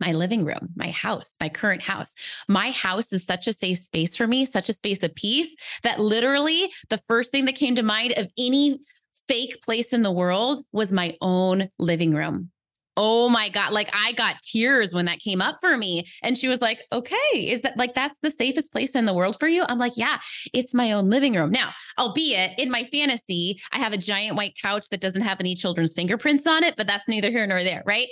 My 0.00 0.12
living 0.12 0.44
room, 0.44 0.68
my 0.76 0.90
house, 0.90 1.36
my 1.40 1.48
current 1.48 1.82
house. 1.82 2.14
My 2.48 2.70
house 2.70 3.12
is 3.12 3.24
such 3.24 3.46
a 3.46 3.52
safe 3.52 3.78
space 3.78 4.16
for 4.16 4.26
me, 4.26 4.44
such 4.44 4.68
a 4.68 4.74
space 4.74 5.02
of 5.02 5.14
peace 5.14 5.48
that 5.82 6.00
literally 6.00 6.72
the 6.88 7.00
first 7.08 7.30
thing 7.32 7.46
that 7.46 7.54
came 7.54 7.76
to 7.76 7.82
mind 7.82 8.12
of 8.16 8.28
any 8.38 8.80
fake 9.28 9.60
place 9.62 9.92
in 9.92 10.02
the 10.02 10.12
world 10.12 10.64
was 10.72 10.92
my 10.92 11.16
own 11.20 11.68
living 11.78 12.14
room. 12.14 12.50
Oh 12.98 13.28
my 13.28 13.50
God. 13.50 13.72
Like 13.72 13.90
I 13.92 14.12
got 14.12 14.40
tears 14.42 14.94
when 14.94 15.04
that 15.04 15.18
came 15.18 15.42
up 15.42 15.58
for 15.60 15.76
me. 15.76 16.06
And 16.22 16.38
she 16.38 16.48
was 16.48 16.62
like, 16.62 16.78
okay, 16.90 17.14
is 17.34 17.60
that 17.60 17.76
like 17.76 17.94
that's 17.94 18.18
the 18.22 18.30
safest 18.30 18.72
place 18.72 18.92
in 18.92 19.04
the 19.04 19.12
world 19.12 19.38
for 19.38 19.48
you? 19.48 19.64
I'm 19.68 19.78
like, 19.78 19.96
yeah, 19.96 20.18
it's 20.54 20.72
my 20.72 20.92
own 20.92 21.10
living 21.10 21.34
room. 21.34 21.50
Now, 21.50 21.72
albeit 21.98 22.58
in 22.58 22.70
my 22.70 22.84
fantasy, 22.84 23.60
I 23.70 23.78
have 23.78 23.92
a 23.92 23.98
giant 23.98 24.36
white 24.36 24.56
couch 24.60 24.88
that 24.90 25.02
doesn't 25.02 25.22
have 25.22 25.40
any 25.40 25.54
children's 25.54 25.92
fingerprints 25.92 26.46
on 26.46 26.64
it, 26.64 26.74
but 26.76 26.86
that's 26.86 27.06
neither 27.06 27.30
here 27.30 27.46
nor 27.46 27.62
there, 27.62 27.82
right? 27.84 28.08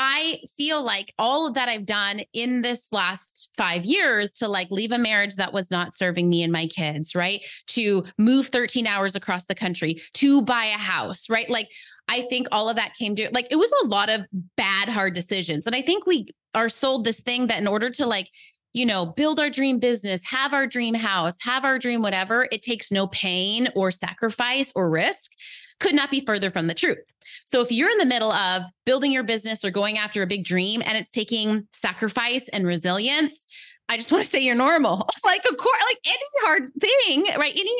I 0.00 0.38
feel 0.56 0.80
like 0.80 1.12
all 1.18 1.48
of 1.48 1.54
that 1.54 1.68
I've 1.68 1.84
done 1.84 2.20
in 2.32 2.62
this 2.62 2.86
last 2.92 3.50
five 3.56 3.84
years 3.84 4.32
to 4.34 4.46
like 4.46 4.70
leave 4.70 4.92
a 4.92 4.98
marriage 4.98 5.34
that 5.34 5.52
was 5.52 5.72
not 5.72 5.92
serving 5.92 6.28
me 6.28 6.44
and 6.44 6.52
my 6.52 6.68
kids, 6.68 7.16
right? 7.16 7.44
To 7.68 8.04
move 8.16 8.46
13 8.46 8.86
hours 8.86 9.16
across 9.16 9.46
the 9.46 9.56
country, 9.56 10.00
to 10.14 10.40
buy 10.42 10.66
a 10.66 10.78
house, 10.78 11.28
right? 11.28 11.50
Like, 11.50 11.68
I 12.06 12.22
think 12.30 12.46
all 12.52 12.68
of 12.68 12.76
that 12.76 12.94
came 12.94 13.16
to 13.16 13.28
like, 13.32 13.48
it 13.50 13.56
was 13.56 13.72
a 13.82 13.88
lot 13.88 14.08
of 14.08 14.20
bad, 14.56 14.88
hard 14.88 15.14
decisions. 15.14 15.66
And 15.66 15.74
I 15.74 15.82
think 15.82 16.06
we 16.06 16.28
are 16.54 16.68
sold 16.68 17.04
this 17.04 17.20
thing 17.20 17.48
that 17.48 17.58
in 17.58 17.66
order 17.66 17.90
to 17.90 18.06
like, 18.06 18.30
you 18.72 18.86
know, 18.86 19.04
build 19.04 19.40
our 19.40 19.50
dream 19.50 19.80
business, 19.80 20.24
have 20.26 20.54
our 20.54 20.68
dream 20.68 20.94
house, 20.94 21.38
have 21.40 21.64
our 21.64 21.76
dream 21.76 22.02
whatever, 22.02 22.46
it 22.52 22.62
takes 22.62 22.92
no 22.92 23.08
pain 23.08 23.68
or 23.74 23.90
sacrifice 23.90 24.72
or 24.76 24.88
risk 24.90 25.32
could 25.80 25.94
not 25.94 26.10
be 26.10 26.24
further 26.24 26.50
from 26.50 26.66
the 26.66 26.74
truth. 26.74 26.98
So 27.44 27.60
if 27.60 27.70
you're 27.70 27.90
in 27.90 27.98
the 27.98 28.06
middle 28.06 28.32
of 28.32 28.62
building 28.84 29.12
your 29.12 29.22
business 29.22 29.64
or 29.64 29.70
going 29.70 29.98
after 29.98 30.22
a 30.22 30.26
big 30.26 30.44
dream 30.44 30.82
and 30.84 30.98
it's 30.98 31.10
taking 31.10 31.68
sacrifice 31.72 32.48
and 32.48 32.66
resilience, 32.66 33.46
I 33.88 33.96
just 33.96 34.12
want 34.12 34.24
to 34.24 34.30
say 34.30 34.40
you're 34.40 34.54
normal. 34.54 35.08
like 35.24 35.44
of 35.44 35.56
course, 35.56 35.82
like 35.88 36.00
any 36.06 36.18
hard 36.42 36.72
thing, 36.80 37.26
right? 37.38 37.52
Any 37.54 37.74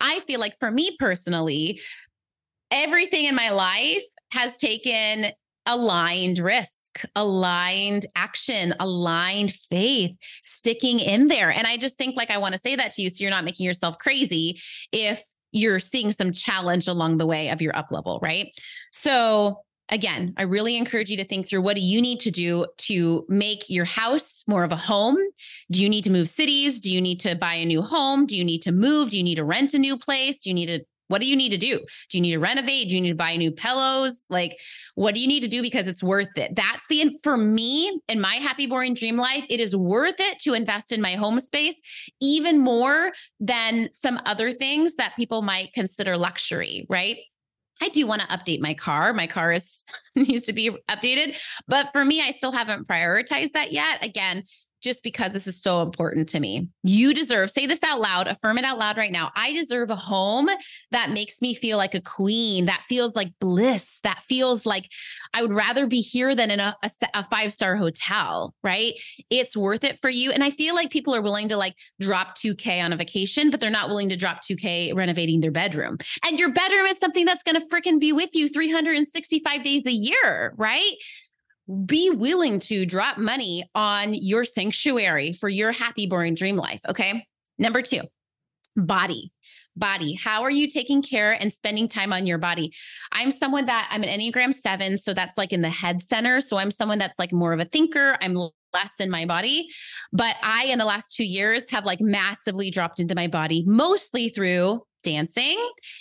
I 0.00 0.20
feel 0.20 0.40
like 0.40 0.58
for 0.58 0.70
me 0.70 0.96
personally, 0.98 1.80
everything 2.70 3.26
in 3.26 3.34
my 3.34 3.50
life 3.50 4.04
has 4.30 4.56
taken 4.56 5.32
aligned 5.66 6.38
risk, 6.38 7.04
aligned 7.16 8.06
action, 8.14 8.74
aligned 8.80 9.52
faith, 9.52 10.16
sticking 10.42 11.00
in 11.00 11.28
there. 11.28 11.50
And 11.50 11.66
I 11.66 11.76
just 11.76 11.96
think 11.96 12.16
like 12.16 12.30
I 12.30 12.38
want 12.38 12.54
to 12.54 12.60
say 12.60 12.76
that 12.76 12.92
to 12.92 13.02
you 13.02 13.10
so 13.10 13.22
you're 13.22 13.30
not 13.30 13.44
making 13.44 13.64
yourself 13.64 13.98
crazy 13.98 14.60
if 14.92 15.24
you're 15.54 15.78
seeing 15.78 16.12
some 16.12 16.32
challenge 16.32 16.88
along 16.88 17.16
the 17.16 17.26
way 17.26 17.48
of 17.48 17.62
your 17.62 17.74
up 17.76 17.90
level, 17.90 18.18
right? 18.20 18.48
So 18.90 19.62
again, 19.88 20.34
I 20.36 20.42
really 20.42 20.76
encourage 20.76 21.10
you 21.10 21.16
to 21.18 21.24
think 21.24 21.48
through 21.48 21.62
what 21.62 21.76
do 21.76 21.82
you 21.82 22.02
need 22.02 22.18
to 22.20 22.30
do 22.30 22.66
to 22.78 23.24
make 23.28 23.70
your 23.70 23.84
house 23.84 24.42
more 24.48 24.64
of 24.64 24.72
a 24.72 24.76
home? 24.76 25.16
Do 25.70 25.80
you 25.80 25.88
need 25.88 26.04
to 26.04 26.10
move 26.10 26.28
cities? 26.28 26.80
Do 26.80 26.90
you 26.90 27.00
need 27.00 27.20
to 27.20 27.36
buy 27.36 27.54
a 27.54 27.64
new 27.64 27.82
home? 27.82 28.26
Do 28.26 28.36
you 28.36 28.44
need 28.44 28.62
to 28.62 28.72
move? 28.72 29.10
Do 29.10 29.16
you 29.16 29.22
need 29.22 29.36
to 29.36 29.44
rent 29.44 29.74
a 29.74 29.78
new 29.78 29.96
place? 29.96 30.40
Do 30.40 30.50
you 30.50 30.54
need 30.54 30.66
to 30.66 30.84
what 31.08 31.20
do 31.20 31.26
you 31.26 31.36
need 31.36 31.50
to 31.50 31.58
do? 31.58 31.78
Do 32.10 32.18
you 32.18 32.22
need 32.22 32.32
to 32.32 32.38
renovate? 32.38 32.88
Do 32.88 32.96
you 32.96 33.00
need 33.00 33.10
to 33.10 33.14
buy 33.14 33.36
new 33.36 33.52
pillows? 33.52 34.26
Like, 34.30 34.58
what 34.94 35.14
do 35.14 35.20
you 35.20 35.26
need 35.26 35.42
to 35.42 35.48
do 35.48 35.62
because 35.62 35.86
it's 35.86 36.02
worth 36.02 36.36
it? 36.36 36.54
That's 36.56 36.84
the, 36.88 37.16
for 37.22 37.36
me, 37.36 38.00
in 38.08 38.20
my 38.20 38.36
happy, 38.36 38.66
boring 38.66 38.94
dream 38.94 39.16
life, 39.16 39.44
it 39.48 39.60
is 39.60 39.76
worth 39.76 40.18
it 40.18 40.38
to 40.40 40.54
invest 40.54 40.92
in 40.92 41.00
my 41.00 41.14
home 41.14 41.40
space 41.40 41.80
even 42.20 42.58
more 42.58 43.12
than 43.40 43.90
some 43.92 44.20
other 44.24 44.52
things 44.52 44.94
that 44.94 45.14
people 45.16 45.42
might 45.42 45.72
consider 45.72 46.16
luxury, 46.16 46.86
right? 46.88 47.16
I 47.82 47.88
do 47.88 48.06
want 48.06 48.22
to 48.22 48.28
update 48.28 48.60
my 48.60 48.74
car. 48.74 49.12
My 49.12 49.26
car 49.26 49.52
is 49.52 49.84
needs 50.16 50.44
to 50.44 50.52
be 50.52 50.70
updated, 50.88 51.38
but 51.66 51.90
for 51.92 52.04
me 52.04 52.22
I 52.22 52.30
still 52.30 52.52
haven't 52.52 52.86
prioritized 52.86 53.52
that 53.52 53.72
yet. 53.72 54.02
Again, 54.02 54.44
just 54.84 55.02
because 55.02 55.32
this 55.32 55.46
is 55.46 55.60
so 55.60 55.80
important 55.80 56.28
to 56.28 56.38
me. 56.38 56.68
You 56.82 57.14
deserve, 57.14 57.50
say 57.50 57.66
this 57.66 57.82
out 57.82 58.00
loud, 58.00 58.28
affirm 58.28 58.58
it 58.58 58.64
out 58.64 58.78
loud 58.78 58.98
right 58.98 59.10
now. 59.10 59.32
I 59.34 59.52
deserve 59.52 59.90
a 59.90 59.96
home 59.96 60.48
that 60.90 61.10
makes 61.10 61.40
me 61.40 61.54
feel 61.54 61.78
like 61.78 61.94
a 61.94 62.02
queen, 62.02 62.66
that 62.66 62.84
feels 62.86 63.16
like 63.16 63.32
bliss, 63.40 64.00
that 64.04 64.22
feels 64.22 64.66
like 64.66 64.90
I 65.32 65.40
would 65.40 65.54
rather 65.54 65.86
be 65.86 66.00
here 66.00 66.34
than 66.34 66.50
in 66.50 66.60
a, 66.60 66.76
a, 66.82 66.90
a 67.14 67.24
five 67.24 67.52
star 67.52 67.76
hotel, 67.76 68.54
right? 68.62 68.92
It's 69.30 69.56
worth 69.56 69.84
it 69.84 69.98
for 69.98 70.10
you. 70.10 70.30
And 70.30 70.44
I 70.44 70.50
feel 70.50 70.74
like 70.74 70.90
people 70.90 71.14
are 71.14 71.22
willing 71.22 71.48
to 71.48 71.56
like 71.56 71.74
drop 71.98 72.36
2K 72.36 72.84
on 72.84 72.92
a 72.92 72.96
vacation, 72.96 73.50
but 73.50 73.60
they're 73.60 73.70
not 73.70 73.88
willing 73.88 74.10
to 74.10 74.16
drop 74.16 74.42
2K 74.42 74.94
renovating 74.94 75.40
their 75.40 75.50
bedroom. 75.50 75.96
And 76.24 76.38
your 76.38 76.52
bedroom 76.52 76.84
is 76.86 76.98
something 76.98 77.24
that's 77.24 77.42
going 77.42 77.60
to 77.60 77.66
freaking 77.68 77.98
be 77.98 78.12
with 78.12 78.30
you 78.34 78.50
365 78.50 79.62
days 79.62 79.86
a 79.86 79.92
year, 79.92 80.52
right? 80.58 80.92
Be 81.86 82.10
willing 82.10 82.58
to 82.60 82.84
drop 82.86 83.18
money 83.18 83.64
on 83.74 84.14
your 84.14 84.44
sanctuary 84.44 85.32
for 85.32 85.48
your 85.48 85.72
happy, 85.72 86.06
boring 86.06 86.34
dream 86.34 86.56
life. 86.56 86.80
Okay. 86.88 87.26
Number 87.58 87.82
two, 87.82 88.02
body. 88.76 89.32
Body. 89.76 90.14
How 90.14 90.42
are 90.42 90.52
you 90.52 90.68
taking 90.70 91.02
care 91.02 91.32
and 91.32 91.52
spending 91.52 91.88
time 91.88 92.12
on 92.12 92.26
your 92.26 92.38
body? 92.38 92.72
I'm 93.10 93.32
someone 93.32 93.66
that 93.66 93.88
I'm 93.90 94.04
an 94.04 94.08
Enneagram 94.08 94.54
seven. 94.54 94.96
So 94.96 95.12
that's 95.14 95.36
like 95.36 95.52
in 95.52 95.62
the 95.62 95.70
head 95.70 96.00
center. 96.00 96.40
So 96.40 96.58
I'm 96.58 96.70
someone 96.70 96.98
that's 96.98 97.18
like 97.18 97.32
more 97.32 97.52
of 97.52 97.58
a 97.58 97.64
thinker. 97.64 98.16
I'm 98.20 98.36
less 98.36 98.92
in 99.00 99.10
my 99.10 99.24
body. 99.26 99.68
But 100.12 100.36
I, 100.44 100.66
in 100.66 100.78
the 100.78 100.84
last 100.84 101.12
two 101.14 101.24
years, 101.24 101.68
have 101.70 101.84
like 101.84 102.00
massively 102.00 102.70
dropped 102.70 103.00
into 103.00 103.16
my 103.16 103.26
body, 103.26 103.64
mostly 103.66 104.28
through 104.28 104.82
dancing 105.04 105.58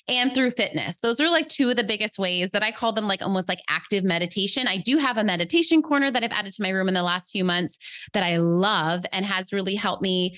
and 0.08 0.34
through 0.34 0.52
fitness. 0.52 1.00
Those 1.00 1.20
are 1.20 1.30
like 1.30 1.50
two 1.50 1.70
of 1.70 1.76
the 1.76 1.84
biggest 1.84 2.18
ways 2.18 2.52
that 2.52 2.64
I 2.64 2.72
call 2.72 2.94
them 2.94 3.08
like 3.08 3.22
almost 3.22 3.48
like 3.48 3.62
active 3.70 4.04
meditation. 4.04 4.68
I 4.68 4.78
do 4.78 4.98
have 4.98 5.18
a 5.18 5.24
meditation 5.24 5.82
corner 5.82 6.10
that 6.10 6.24
I've 6.24 6.32
added 6.32 6.54
to 6.54 6.64
my 6.64 6.70
room 6.70 6.88
in 6.88 6.94
the 6.94 7.04
last 7.04 7.32
few 7.32 7.44
months 7.44 7.78
that 8.14 8.24
I 8.24 8.38
love 8.38 9.06
and 9.12 9.26
has 9.26 9.54
really 9.54 9.76
helped 9.76 10.02
me 10.02 10.36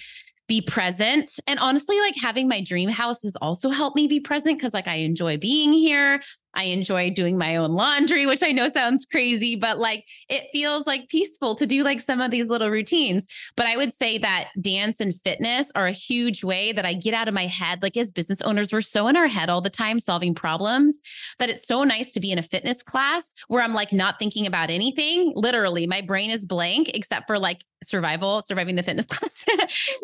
be 0.47 0.61
present. 0.61 1.39
And 1.47 1.59
honestly, 1.59 1.99
like 1.99 2.15
having 2.21 2.47
my 2.47 2.61
dream 2.61 2.89
house 2.89 3.23
has 3.23 3.35
also 3.37 3.69
helped 3.69 3.95
me 3.95 4.07
be 4.07 4.19
present 4.19 4.57
because 4.57 4.73
like 4.73 4.87
I 4.87 4.97
enjoy 4.97 5.37
being 5.37 5.73
here. 5.73 6.21
I 6.55 6.63
enjoy 6.65 7.11
doing 7.11 7.37
my 7.37 7.55
own 7.57 7.71
laundry, 7.71 8.25
which 8.25 8.43
I 8.43 8.51
know 8.51 8.69
sounds 8.69 9.05
crazy, 9.05 9.55
but 9.55 9.77
like 9.77 10.05
it 10.29 10.47
feels 10.51 10.87
like 10.87 11.09
peaceful 11.09 11.55
to 11.55 11.65
do 11.65 11.83
like 11.83 12.01
some 12.01 12.21
of 12.21 12.31
these 12.31 12.49
little 12.49 12.69
routines. 12.69 13.27
But 13.55 13.67
I 13.67 13.77
would 13.77 13.93
say 13.93 14.17
that 14.19 14.49
dance 14.61 14.99
and 14.99 15.15
fitness 15.21 15.71
are 15.75 15.87
a 15.87 15.91
huge 15.91 16.43
way 16.43 16.71
that 16.71 16.85
I 16.85 16.93
get 16.93 17.13
out 17.13 17.27
of 17.27 17.33
my 17.33 17.47
head. 17.47 17.81
Like 17.81 17.97
as 17.97 18.11
business 18.11 18.41
owners, 18.41 18.71
we're 18.71 18.81
so 18.81 19.07
in 19.07 19.15
our 19.15 19.27
head 19.27 19.49
all 19.49 19.61
the 19.61 19.69
time 19.69 19.99
solving 19.99 20.33
problems 20.33 21.01
that 21.39 21.49
it's 21.49 21.67
so 21.67 21.83
nice 21.83 22.11
to 22.11 22.19
be 22.19 22.31
in 22.31 22.39
a 22.39 22.43
fitness 22.43 22.83
class 22.83 23.33
where 23.47 23.61
I'm 23.61 23.73
like 23.73 23.91
not 23.91 24.19
thinking 24.19 24.47
about 24.47 24.69
anything. 24.69 25.33
Literally, 25.35 25.87
my 25.87 26.01
brain 26.01 26.29
is 26.29 26.45
blank 26.45 26.91
except 26.93 27.27
for 27.27 27.37
like 27.37 27.63
survival, 27.83 28.43
surviving 28.47 28.75
the 28.75 28.83
fitness 28.83 29.05
class. 29.09 29.45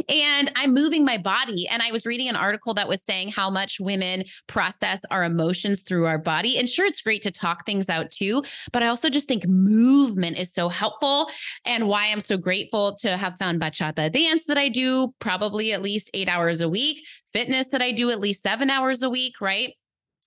and 0.10 0.52
I'm 0.56 0.74
moving 0.74 1.06
my 1.06 1.18
body. 1.18 1.68
And 1.68 1.82
I 1.82 1.92
was 1.92 2.06
reading 2.06 2.28
an 2.30 2.36
article 2.36 2.74
that 2.76 2.88
was 2.88 3.04
saying 3.04 3.30
how 3.30 3.50
much 3.50 3.80
women 3.80 4.24
process 4.48 5.00
our 5.10 5.24
emotions 5.24 5.82
through 5.82 6.06
our 6.06 6.18
body 6.18 6.41
body. 6.42 6.58
And 6.58 6.68
sure, 6.68 6.86
it's 6.86 7.02
great 7.02 7.22
to 7.24 7.32
talk 7.32 7.66
things 7.66 7.90
out 7.90 8.10
too, 8.10 8.44
but 8.72 8.82
I 8.82 8.88
also 8.88 9.10
just 9.10 9.28
think 9.28 9.48
movement 9.48 10.38
is 10.38 10.52
so 10.54 10.70
helpful 10.70 11.30
and 11.66 11.88
why 11.88 12.08
I'm 12.08 12.20
so 12.20 12.38
grateful 12.38 12.96
to 13.02 13.16
have 13.16 13.38
found 13.38 13.62
bachata 13.62 14.12
dance 14.12 14.46
that 14.48 14.58
I 14.58 14.70
do 14.70 15.14
probably 15.20 15.72
at 15.72 15.82
least 15.82 16.10
eight 16.14 16.30
hours 16.30 16.62
a 16.62 16.70
week, 16.70 17.06
fitness 17.34 17.68
that 17.68 17.82
I 17.82 17.92
do 17.92 18.10
at 18.10 18.20
least 18.20 18.42
seven 18.42 18.70
hours 18.70 19.04
a 19.04 19.10
week, 19.10 19.40
right? 19.40 19.74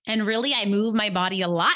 And 0.07 0.25
really, 0.25 0.53
I 0.53 0.65
move 0.65 0.93
my 0.93 1.09
body 1.09 1.41
a 1.41 1.47
lot. 1.47 1.75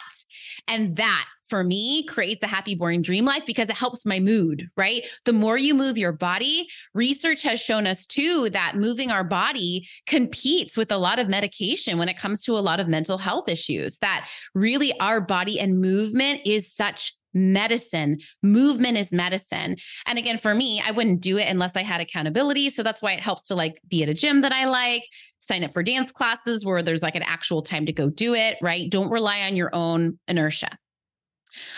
And 0.67 0.95
that 0.97 1.25
for 1.49 1.63
me 1.63 2.03
creates 2.05 2.43
a 2.43 2.47
happy, 2.47 2.75
boring 2.75 3.01
dream 3.01 3.25
life 3.25 3.43
because 3.45 3.69
it 3.69 3.75
helps 3.75 4.05
my 4.05 4.19
mood, 4.19 4.69
right? 4.77 5.03
The 5.25 5.33
more 5.33 5.57
you 5.57 5.73
move 5.73 5.97
your 5.97 6.11
body, 6.11 6.67
research 6.93 7.43
has 7.43 7.59
shown 7.59 7.87
us 7.87 8.05
too 8.05 8.49
that 8.51 8.75
moving 8.75 9.09
our 9.09 9.23
body 9.23 9.87
competes 10.05 10.77
with 10.77 10.91
a 10.91 10.97
lot 10.97 11.19
of 11.19 11.27
medication 11.27 11.97
when 11.97 12.09
it 12.09 12.17
comes 12.17 12.41
to 12.41 12.57
a 12.57 12.59
lot 12.59 12.79
of 12.79 12.87
mental 12.87 13.17
health 13.17 13.49
issues. 13.49 13.97
That 13.97 14.29
really 14.53 14.97
our 14.99 15.19
body 15.19 15.59
and 15.59 15.81
movement 15.81 16.41
is 16.45 16.71
such 16.71 17.13
medicine. 17.33 18.17
Movement 18.41 18.97
is 18.97 19.11
medicine. 19.11 19.75
And 20.05 20.17
again, 20.17 20.37
for 20.37 20.53
me, 20.53 20.81
I 20.85 20.91
wouldn't 20.91 21.21
do 21.21 21.37
it 21.37 21.47
unless 21.47 21.75
I 21.75 21.83
had 21.83 22.01
accountability. 22.01 22.69
So 22.69 22.83
that's 22.83 23.01
why 23.01 23.13
it 23.13 23.19
helps 23.19 23.43
to 23.45 23.55
like 23.55 23.81
be 23.87 24.03
at 24.03 24.09
a 24.09 24.13
gym 24.13 24.41
that 24.41 24.51
I 24.51 24.65
like, 24.65 25.03
sign 25.39 25.63
up 25.63 25.73
for 25.73 25.83
dance 25.83 26.11
classes 26.11 26.65
where 26.65 26.83
there's 26.83 27.01
like 27.01 27.15
an 27.15 27.23
actual 27.23 27.61
time 27.61 27.85
to 27.85 27.93
go 27.93 28.09
do 28.09 28.33
it, 28.33 28.57
right? 28.61 28.89
Don't 28.89 29.09
rely 29.09 29.41
on 29.41 29.55
your 29.55 29.73
own 29.73 30.19
inertia. 30.27 30.77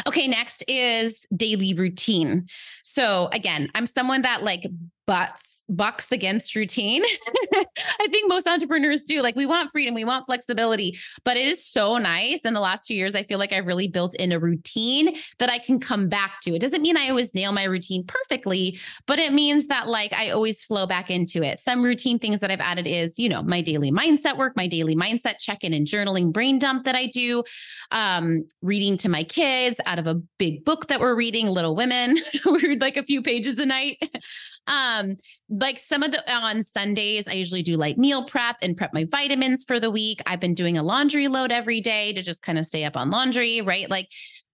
Okay, 0.05 0.27
next 0.27 0.63
is 0.67 1.25
daily 1.35 1.73
routine. 1.73 2.47
So 2.83 3.29
again, 3.31 3.69
I'm 3.73 3.87
someone 3.87 4.23
that 4.23 4.43
like 4.43 4.65
butts 5.11 5.51
bucks 5.71 6.11
against 6.11 6.55
routine. 6.55 7.03
I 7.53 8.07
think 8.09 8.29
most 8.29 8.47
entrepreneurs 8.47 9.03
do. 9.03 9.21
Like 9.21 9.35
we 9.35 9.45
want 9.45 9.71
freedom, 9.71 9.95
we 9.95 10.03
want 10.03 10.25
flexibility, 10.25 10.97
but 11.23 11.37
it 11.37 11.47
is 11.47 11.65
so 11.65 11.97
nice. 11.97 12.41
In 12.41 12.53
the 12.53 12.59
last 12.59 12.87
two 12.87 12.93
years, 12.93 13.15
I 13.15 13.23
feel 13.23 13.39
like 13.39 13.53
I've 13.53 13.65
really 13.65 13.87
built 13.87 14.13
in 14.15 14.31
a 14.31 14.39
routine 14.39 15.15
that 15.39 15.49
I 15.49 15.59
can 15.59 15.79
come 15.79 16.09
back 16.09 16.41
to. 16.41 16.53
It 16.53 16.59
doesn't 16.59 16.81
mean 16.81 16.97
I 16.97 17.09
always 17.09 17.33
nail 17.33 17.51
my 17.51 17.63
routine 17.63 18.03
perfectly, 18.05 18.79
but 19.07 19.19
it 19.19 19.33
means 19.33 19.67
that 19.67 19.87
like 19.87 20.13
I 20.13 20.29
always 20.29 20.63
flow 20.63 20.85
back 20.85 21.09
into 21.09 21.41
it. 21.41 21.59
Some 21.59 21.83
routine 21.83 22.19
things 22.19 22.41
that 22.41 22.51
I've 22.51 22.59
added 22.59 22.87
is, 22.87 23.17
you 23.17 23.29
know, 23.29 23.41
my 23.41 23.61
daily 23.61 23.91
mindset 23.91 24.37
work, 24.37 24.55
my 24.55 24.67
daily 24.67 24.95
mindset 24.95 25.39
check-in 25.39 25.73
and 25.73 25.87
journaling 25.87 26.33
brain 26.33 26.59
dump 26.59 26.85
that 26.85 26.95
I 26.95 27.07
do, 27.07 27.43
um, 27.91 28.45
reading 28.61 28.97
to 28.97 29.09
my 29.09 29.23
kids 29.23 29.79
out 29.85 29.99
of 29.99 30.07
a 30.07 30.15
big 30.37 30.65
book 30.65 30.87
that 30.87 30.99
we're 30.99 31.15
reading, 31.15 31.47
Little 31.47 31.75
Women. 31.75 32.17
we 32.45 32.61
read 32.61 32.81
like 32.81 32.97
a 32.97 33.03
few 33.03 33.21
pages 33.21 33.57
a 33.59 33.65
night. 33.65 33.97
um, 34.67 35.00
Um, 35.01 35.17
like 35.49 35.79
some 35.79 36.03
of 36.03 36.11
the 36.11 36.31
on 36.31 36.63
Sundays, 36.63 37.27
I 37.27 37.33
usually 37.33 37.61
do 37.61 37.77
like 37.77 37.97
meal 37.97 38.25
prep 38.25 38.57
and 38.61 38.77
prep 38.77 38.93
my 38.93 39.05
vitamins 39.05 39.63
for 39.63 39.79
the 39.79 39.91
week. 39.91 40.21
I've 40.25 40.39
been 40.39 40.53
doing 40.53 40.77
a 40.77 40.83
laundry 40.83 41.27
load 41.27 41.51
every 41.51 41.81
day 41.81 42.13
to 42.13 42.21
just 42.21 42.41
kind 42.41 42.57
of 42.57 42.65
stay 42.65 42.83
up 42.83 42.95
on 42.95 43.09
laundry, 43.09 43.61
right? 43.61 43.89
Like 43.89 44.07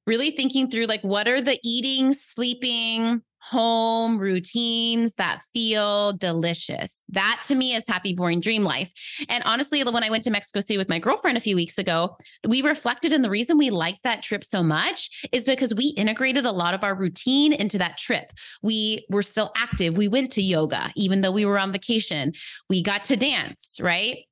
really 0.06 0.32
thinking 0.32 0.70
through 0.70 0.86
like 0.86 1.01
what 1.01 1.27
are 1.27 1.42
the 1.42 1.60
eating, 1.63 2.13
sleeping, 2.13 3.22
home 3.50 4.18
routines 4.18 5.13
that 5.16 5.42
feel 5.54 6.13
delicious. 6.13 7.01
That 7.10 7.42
to 7.46 7.56
me 7.56 7.75
is 7.75 7.86
happy, 7.88 8.13
boring 8.13 8.42
dream 8.42 8.63
life. 8.63 8.92
And 9.30 9.44
honestly, 9.46 9.84
when 9.84 10.04
I 10.04 10.10
went 10.10 10.25
to 10.25 10.32
Mexico 10.32 10.60
City 10.60 10.77
with 10.77 10.89
my 10.89 11.00
girlfriend 11.00 11.38
a 11.38 11.42
few 11.42 11.56
weeks 11.56 11.77
ago, 11.77 12.18
we 12.46 12.62
reflected, 12.62 13.13
and 13.13 13.24
the 13.24 13.30
reason 13.30 13.58
we 13.58 13.70
liked 13.70 14.04
that 14.04 14.22
trip 14.22 14.44
so 14.44 14.63
much 14.63 15.27
is 15.32 15.46
because 15.46 15.74
we 15.74 15.88
integrated 15.98 16.46
a 16.46 16.51
lot 16.51 16.74
of 16.74 16.84
our 16.84 16.96
routine 16.96 17.54
into 17.54 17.77
that 17.77 17.98
trip. 17.98 18.34
We 18.62 19.06
were 19.10 19.24
still 19.24 19.51
active. 19.56 19.96
We 19.96 20.10
went 20.10 20.32
to 20.34 20.42
yoga, 20.42 20.92
even 20.96 21.22
though 21.22 21.32
we 21.32 21.46
were 21.46 21.60
on 21.60 21.72
vacation. 21.72 22.34
We 22.70 22.84
got 22.84 23.06
to 23.06 23.16
dance, 23.16 23.77
right? 23.82 24.25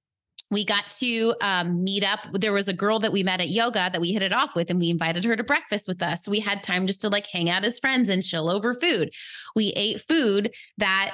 We 0.55 0.65
got 0.65 0.89
to 0.99 1.35
um, 1.41 1.83
meet 1.83 2.01
up. 2.01 2.21
There 2.31 2.53
was 2.53 2.69
a 2.69 2.73
girl 2.73 2.97
that 2.99 3.11
we 3.11 3.23
met 3.23 3.41
at 3.41 3.49
yoga 3.49 3.89
that 3.91 3.99
we 3.99 4.13
hit 4.13 4.21
it 4.21 4.33
off 4.33 4.55
with, 4.55 4.69
and 4.69 4.79
we 4.79 4.89
invited 4.89 5.25
her 5.25 5.35
to 5.35 5.43
breakfast 5.43 5.85
with 5.85 6.01
us. 6.01 6.29
We 6.29 6.39
had 6.39 6.63
time 6.63 6.87
just 6.87 7.01
to 7.01 7.09
like 7.09 7.27
hang 7.27 7.49
out 7.49 7.65
as 7.65 7.77
friends 7.77 8.07
and 8.07 8.23
chill 8.23 8.49
over 8.49 8.73
food. 8.73 9.11
We 9.53 9.73
ate 9.75 9.99
food 10.07 10.55
that 10.77 11.13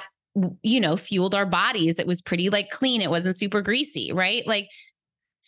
you 0.62 0.78
know 0.78 0.96
fueled 0.96 1.34
our 1.34 1.44
bodies. 1.44 1.98
It 1.98 2.06
was 2.06 2.22
pretty 2.22 2.50
like 2.50 2.70
clean. 2.70 3.02
It 3.02 3.10
wasn't 3.10 3.36
super 3.36 3.62
greasy, 3.62 4.12
right? 4.12 4.46
Like 4.46 4.68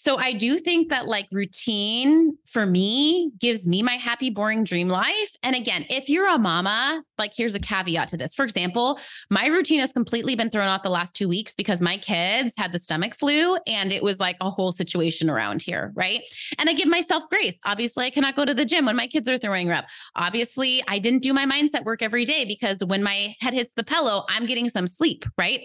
so 0.04 0.18
I 0.18 0.34
do 0.34 0.58
think 0.58 0.90
that 0.90 1.06
like 1.06 1.28
routine 1.32 2.36
for 2.44 2.66
me 2.66 3.32
gives 3.40 3.66
me 3.66 3.82
my 3.82 3.94
happy, 3.94 4.28
boring 4.28 4.62
dream 4.62 4.86
life. 4.86 5.34
And 5.42 5.56
again, 5.56 5.86
if 5.88 6.10
you're 6.10 6.28
a 6.28 6.36
mama, 6.36 7.02
like 7.16 7.32
here's 7.34 7.54
a 7.54 7.58
caveat 7.58 8.10
to 8.10 8.18
this. 8.18 8.34
For 8.34 8.44
example, 8.44 9.00
my 9.30 9.46
routine 9.46 9.80
has 9.80 9.94
completely 9.94 10.36
been 10.36 10.50
thrown 10.50 10.68
off 10.68 10.82
the 10.82 10.90
last 10.90 11.16
two 11.16 11.26
weeks 11.26 11.54
because 11.54 11.80
my 11.80 11.96
kids 11.96 12.52
had 12.58 12.70
the 12.70 12.78
stomach 12.78 13.14
flu 13.14 13.56
and 13.66 13.94
it 13.94 14.02
was 14.02 14.20
like 14.20 14.36
a 14.42 14.50
whole 14.50 14.72
situation 14.72 15.30
around 15.30 15.62
here. 15.62 15.90
Right. 15.94 16.20
And 16.58 16.68
I 16.68 16.74
give 16.74 16.88
myself 16.88 17.24
grace. 17.30 17.58
Obviously, 17.64 18.04
I 18.04 18.10
cannot 18.10 18.36
go 18.36 18.44
to 18.44 18.52
the 18.52 18.66
gym 18.66 18.84
when 18.84 18.96
my 18.96 19.06
kids 19.06 19.26
are 19.26 19.38
throwing 19.38 19.70
up. 19.70 19.86
Obviously, 20.16 20.84
I 20.86 20.98
didn't 20.98 21.22
do 21.22 21.32
my 21.32 21.46
mindset 21.46 21.86
work 21.86 22.02
every 22.02 22.26
day 22.26 22.44
because 22.44 22.84
when 22.84 23.02
my 23.02 23.34
head 23.40 23.54
hits 23.54 23.72
the 23.74 23.84
pillow, 23.84 24.26
I'm 24.28 24.44
getting 24.44 24.68
some 24.68 24.86
sleep. 24.86 25.24
Right. 25.38 25.62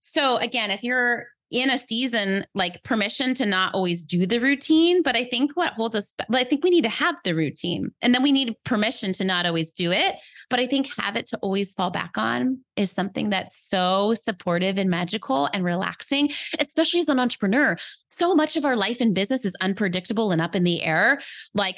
So 0.00 0.36
again, 0.38 0.70
if 0.70 0.82
you're 0.82 1.26
in 1.50 1.70
a 1.70 1.78
season 1.78 2.44
like 2.54 2.82
permission 2.82 3.34
to 3.34 3.46
not 3.46 3.74
always 3.74 4.02
do 4.02 4.26
the 4.26 4.38
routine 4.38 5.02
but 5.02 5.16
i 5.16 5.24
think 5.24 5.52
what 5.54 5.72
holds 5.74 5.94
us 5.94 6.12
i 6.32 6.44
think 6.44 6.64
we 6.64 6.70
need 6.70 6.82
to 6.82 6.88
have 6.88 7.14
the 7.24 7.34
routine 7.34 7.90
and 8.02 8.14
then 8.14 8.22
we 8.22 8.32
need 8.32 8.54
permission 8.64 9.12
to 9.12 9.24
not 9.24 9.46
always 9.46 9.72
do 9.72 9.92
it 9.92 10.16
but 10.50 10.58
i 10.58 10.66
think 10.66 10.88
have 10.98 11.16
it 11.16 11.26
to 11.26 11.36
always 11.38 11.72
fall 11.72 11.90
back 11.90 12.18
on 12.18 12.58
is 12.76 12.90
something 12.90 13.30
that's 13.30 13.68
so 13.68 14.14
supportive 14.22 14.76
and 14.76 14.90
magical 14.90 15.48
and 15.52 15.64
relaxing 15.64 16.30
especially 16.58 17.00
as 17.00 17.08
an 17.08 17.18
entrepreneur. 17.18 17.76
So 18.08 18.34
much 18.34 18.56
of 18.56 18.64
our 18.64 18.76
life 18.76 19.00
and 19.00 19.14
business 19.14 19.44
is 19.44 19.56
unpredictable 19.60 20.32
and 20.32 20.40
up 20.40 20.54
in 20.54 20.64
the 20.64 20.82
air. 20.82 21.20
Like 21.54 21.76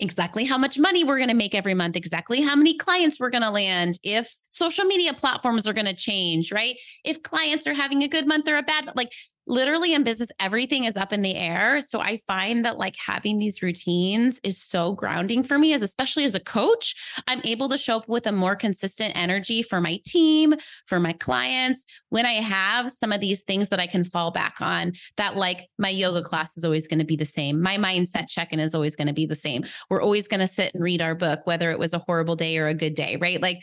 exactly 0.00 0.44
how 0.44 0.58
much 0.58 0.78
money 0.78 1.04
we're 1.04 1.18
going 1.18 1.28
to 1.28 1.34
make 1.34 1.54
every 1.54 1.74
month, 1.74 1.96
exactly 1.96 2.40
how 2.40 2.54
many 2.54 2.76
clients 2.76 3.18
we're 3.18 3.30
going 3.30 3.42
to 3.42 3.50
land, 3.50 3.98
if 4.02 4.34
social 4.48 4.84
media 4.84 5.12
platforms 5.12 5.66
are 5.66 5.72
going 5.72 5.86
to 5.86 5.96
change, 5.96 6.52
right? 6.52 6.76
If 7.04 7.22
clients 7.22 7.66
are 7.66 7.74
having 7.74 8.02
a 8.02 8.08
good 8.08 8.26
month 8.26 8.48
or 8.48 8.56
a 8.56 8.62
bad, 8.62 8.90
like 8.94 9.12
literally 9.48 9.94
in 9.94 10.04
business, 10.04 10.28
everything 10.38 10.84
is 10.84 10.96
up 10.96 11.12
in 11.12 11.22
the 11.22 11.34
air. 11.34 11.80
So 11.80 12.00
I 12.00 12.18
find 12.18 12.64
that 12.64 12.78
like 12.78 12.94
having 13.04 13.38
these 13.38 13.62
routines 13.62 14.40
is 14.44 14.62
so 14.62 14.92
grounding 14.92 15.42
for 15.42 15.58
me, 15.58 15.72
as 15.72 15.82
especially 15.82 16.24
as 16.24 16.34
a 16.34 16.40
coach. 16.40 16.94
I'm 17.26 17.40
able 17.44 17.68
to 17.70 17.78
show 17.78 17.96
up 17.96 18.08
with 18.08 18.26
a 18.26 18.32
more 18.32 18.54
consistent 18.54 19.16
energy 19.16 19.62
for 19.62 19.80
my 19.80 20.00
team, 20.04 20.54
for 20.86 21.00
my 21.00 21.14
clients. 21.14 21.84
When 22.10 22.26
I 22.26 22.34
have 22.34 22.92
some 22.92 23.10
of 23.10 23.20
these 23.20 23.42
things 23.42 23.70
that 23.70 23.80
I 23.80 23.86
can 23.86 24.04
fall 24.04 24.30
back 24.30 24.56
on, 24.60 24.92
that 25.16 25.36
like 25.36 25.68
my 25.78 25.88
yoga 25.88 26.22
class 26.22 26.56
is 26.56 26.64
always 26.64 26.86
going 26.86 27.00
to 27.00 27.04
be 27.04 27.16
the 27.16 27.24
same. 27.24 27.60
My 27.62 27.78
mindset 27.78 28.28
check 28.28 28.52
in 28.52 28.60
is 28.60 28.74
always 28.74 28.96
going 28.96 29.08
to 29.08 29.14
be 29.14 29.26
the 29.26 29.34
same. 29.34 29.64
We're 29.88 30.02
always 30.02 30.28
going 30.28 30.40
to 30.40 30.46
sit 30.46 30.74
and 30.74 30.82
read 30.82 31.00
our 31.00 31.14
book, 31.14 31.40
whether 31.46 31.70
it 31.70 31.78
was 31.78 31.94
a 31.94 31.98
horrible 31.98 32.36
day 32.36 32.58
or 32.58 32.68
a 32.68 32.74
good 32.74 32.94
day, 32.94 33.16
right? 33.16 33.40
Like 33.40 33.58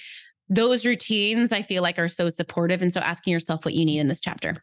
those 0.49 0.85
routines 0.85 1.51
I 1.51 1.61
feel 1.61 1.83
like 1.83 1.99
are 1.99 2.07
so 2.07 2.29
supportive. 2.29 2.81
And 2.81 2.93
so 2.93 2.99
asking 3.01 3.33
yourself 3.33 3.65
what 3.65 3.75
you 3.75 3.85
need 3.85 3.99
in 3.99 4.07
this 4.07 4.19
chapter. 4.19 4.55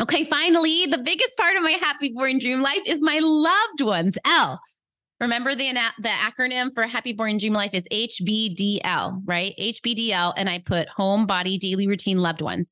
Okay, 0.00 0.24
finally, 0.24 0.86
the 0.86 0.98
biggest 0.98 1.36
part 1.36 1.56
of 1.56 1.62
my 1.62 1.72
happy 1.72 2.12
born 2.14 2.38
dream 2.38 2.62
life 2.62 2.80
is 2.86 3.02
my 3.02 3.18
loved 3.20 3.82
ones. 3.82 4.16
L. 4.24 4.58
Remember 5.20 5.54
the 5.54 5.70
the 5.98 6.08
acronym 6.08 6.72
for 6.72 6.84
happy 6.84 7.12
born 7.12 7.36
dream 7.36 7.52
life 7.52 7.74
is 7.74 7.84
HBDL, 7.92 9.20
right? 9.26 9.52
HBDL 9.60 10.32
and 10.38 10.48
I 10.48 10.60
put 10.64 10.88
home, 10.88 11.26
body, 11.26 11.58
daily 11.58 11.86
routine, 11.86 12.16
loved 12.18 12.40
ones. 12.40 12.70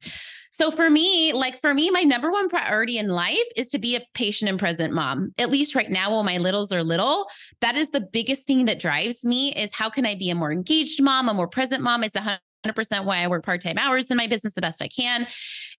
So 0.51 0.71
for 0.71 0.89
me, 0.89 1.35
like 1.35 1.61
for 1.61 1.75
me, 1.75 1.91
my 1.91 2.03
number 2.03 2.33
one 2.33 2.49
priority 2.49 2.97
in 2.97 3.09
life 3.09 3.37
is 3.55 3.69
to 3.69 3.79
be 3.79 3.95
a 3.95 4.01
patient 4.15 4.49
and 4.49 4.59
present 4.59 4.95
mom. 4.95 5.35
At 5.37 5.51
least 5.51 5.75
right 5.75 5.91
now 5.91 6.11
while 6.11 6.25
my 6.25 6.39
littles 6.39 6.73
are 6.73 6.83
little, 6.83 7.29
that 7.61 7.77
is 7.77 7.91
the 7.91 8.01
biggest 8.01 8.47
thing 8.47 8.65
that 8.65 8.81
drives 8.81 9.27
me 9.27 9.55
is 9.55 9.71
how 9.75 9.91
can 9.91 10.07
I 10.07 10.15
be 10.17 10.31
a 10.31 10.35
more 10.35 10.51
engaged 10.51 11.03
mom, 11.03 11.29
a 11.29 11.35
more 11.35 11.47
present 11.47 11.83
mom? 11.83 12.03
It's 12.03 12.17
a 12.17 12.41
100% 12.67 13.05
why 13.05 13.19
I 13.19 13.29
work 13.29 13.45
part-time 13.45 13.77
hours 13.77 14.11
in 14.11 14.17
my 14.17 14.27
business 14.27 14.55
the 14.55 14.63
best 14.63 14.83
I 14.83 14.89
can. 14.89 15.27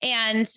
And 0.03 0.47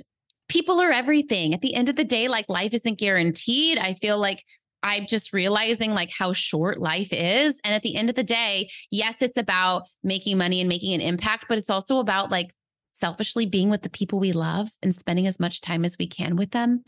people 0.53 0.83
are 0.83 0.93
everything. 0.93 1.55
At 1.55 1.63
the 1.63 1.75
end 1.75 1.89
of 1.89 1.97
the 1.97 2.05
day, 2.05 2.29
like 2.29 2.45
life 2.47 2.75
isn't 2.75 2.99
guaranteed. 2.99 3.79
I 3.79 3.95
feel 3.95 4.19
like 4.19 4.45
I'm 4.83 5.07
just 5.07 5.33
realizing 5.33 5.93
like 5.93 6.11
how 6.11 6.35
short 6.35 6.79
life 6.79 7.11
is. 7.11 7.59
And 7.65 7.75
at 7.75 7.83
the 7.83 7.97
end 7.97 8.11
of 8.11 8.17
the 8.17 8.23
day, 8.23 8.69
yes, 8.91 9.23
it's 9.23 9.39
about 9.39 9.85
making 10.05 10.37
money 10.37 10.61
and 10.61 10.69
making 10.69 10.93
an 10.93 11.01
impact, 11.01 11.47
but 11.49 11.57
it's 11.57 11.71
also 11.71 12.01
about 12.01 12.31
like 12.31 12.55
selfishly 12.93 13.47
being 13.47 13.71
with 13.71 13.81
the 13.81 13.89
people 13.89 14.21
we 14.21 14.33
love 14.33 14.69
and 14.83 14.95
spending 14.95 15.27
as 15.27 15.41
much 15.41 15.63
time 15.63 15.87
as 15.87 15.97
we 15.99 16.07
can 16.07 16.37
with 16.37 16.51
them 16.51 16.85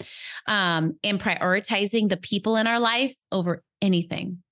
um, 0.46 0.98
and 1.02 1.18
prioritizing 1.18 2.10
the 2.10 2.18
people 2.18 2.56
in 2.56 2.66
our 2.66 2.78
life 2.78 3.14
over 3.32 3.62
anything. 3.80 4.42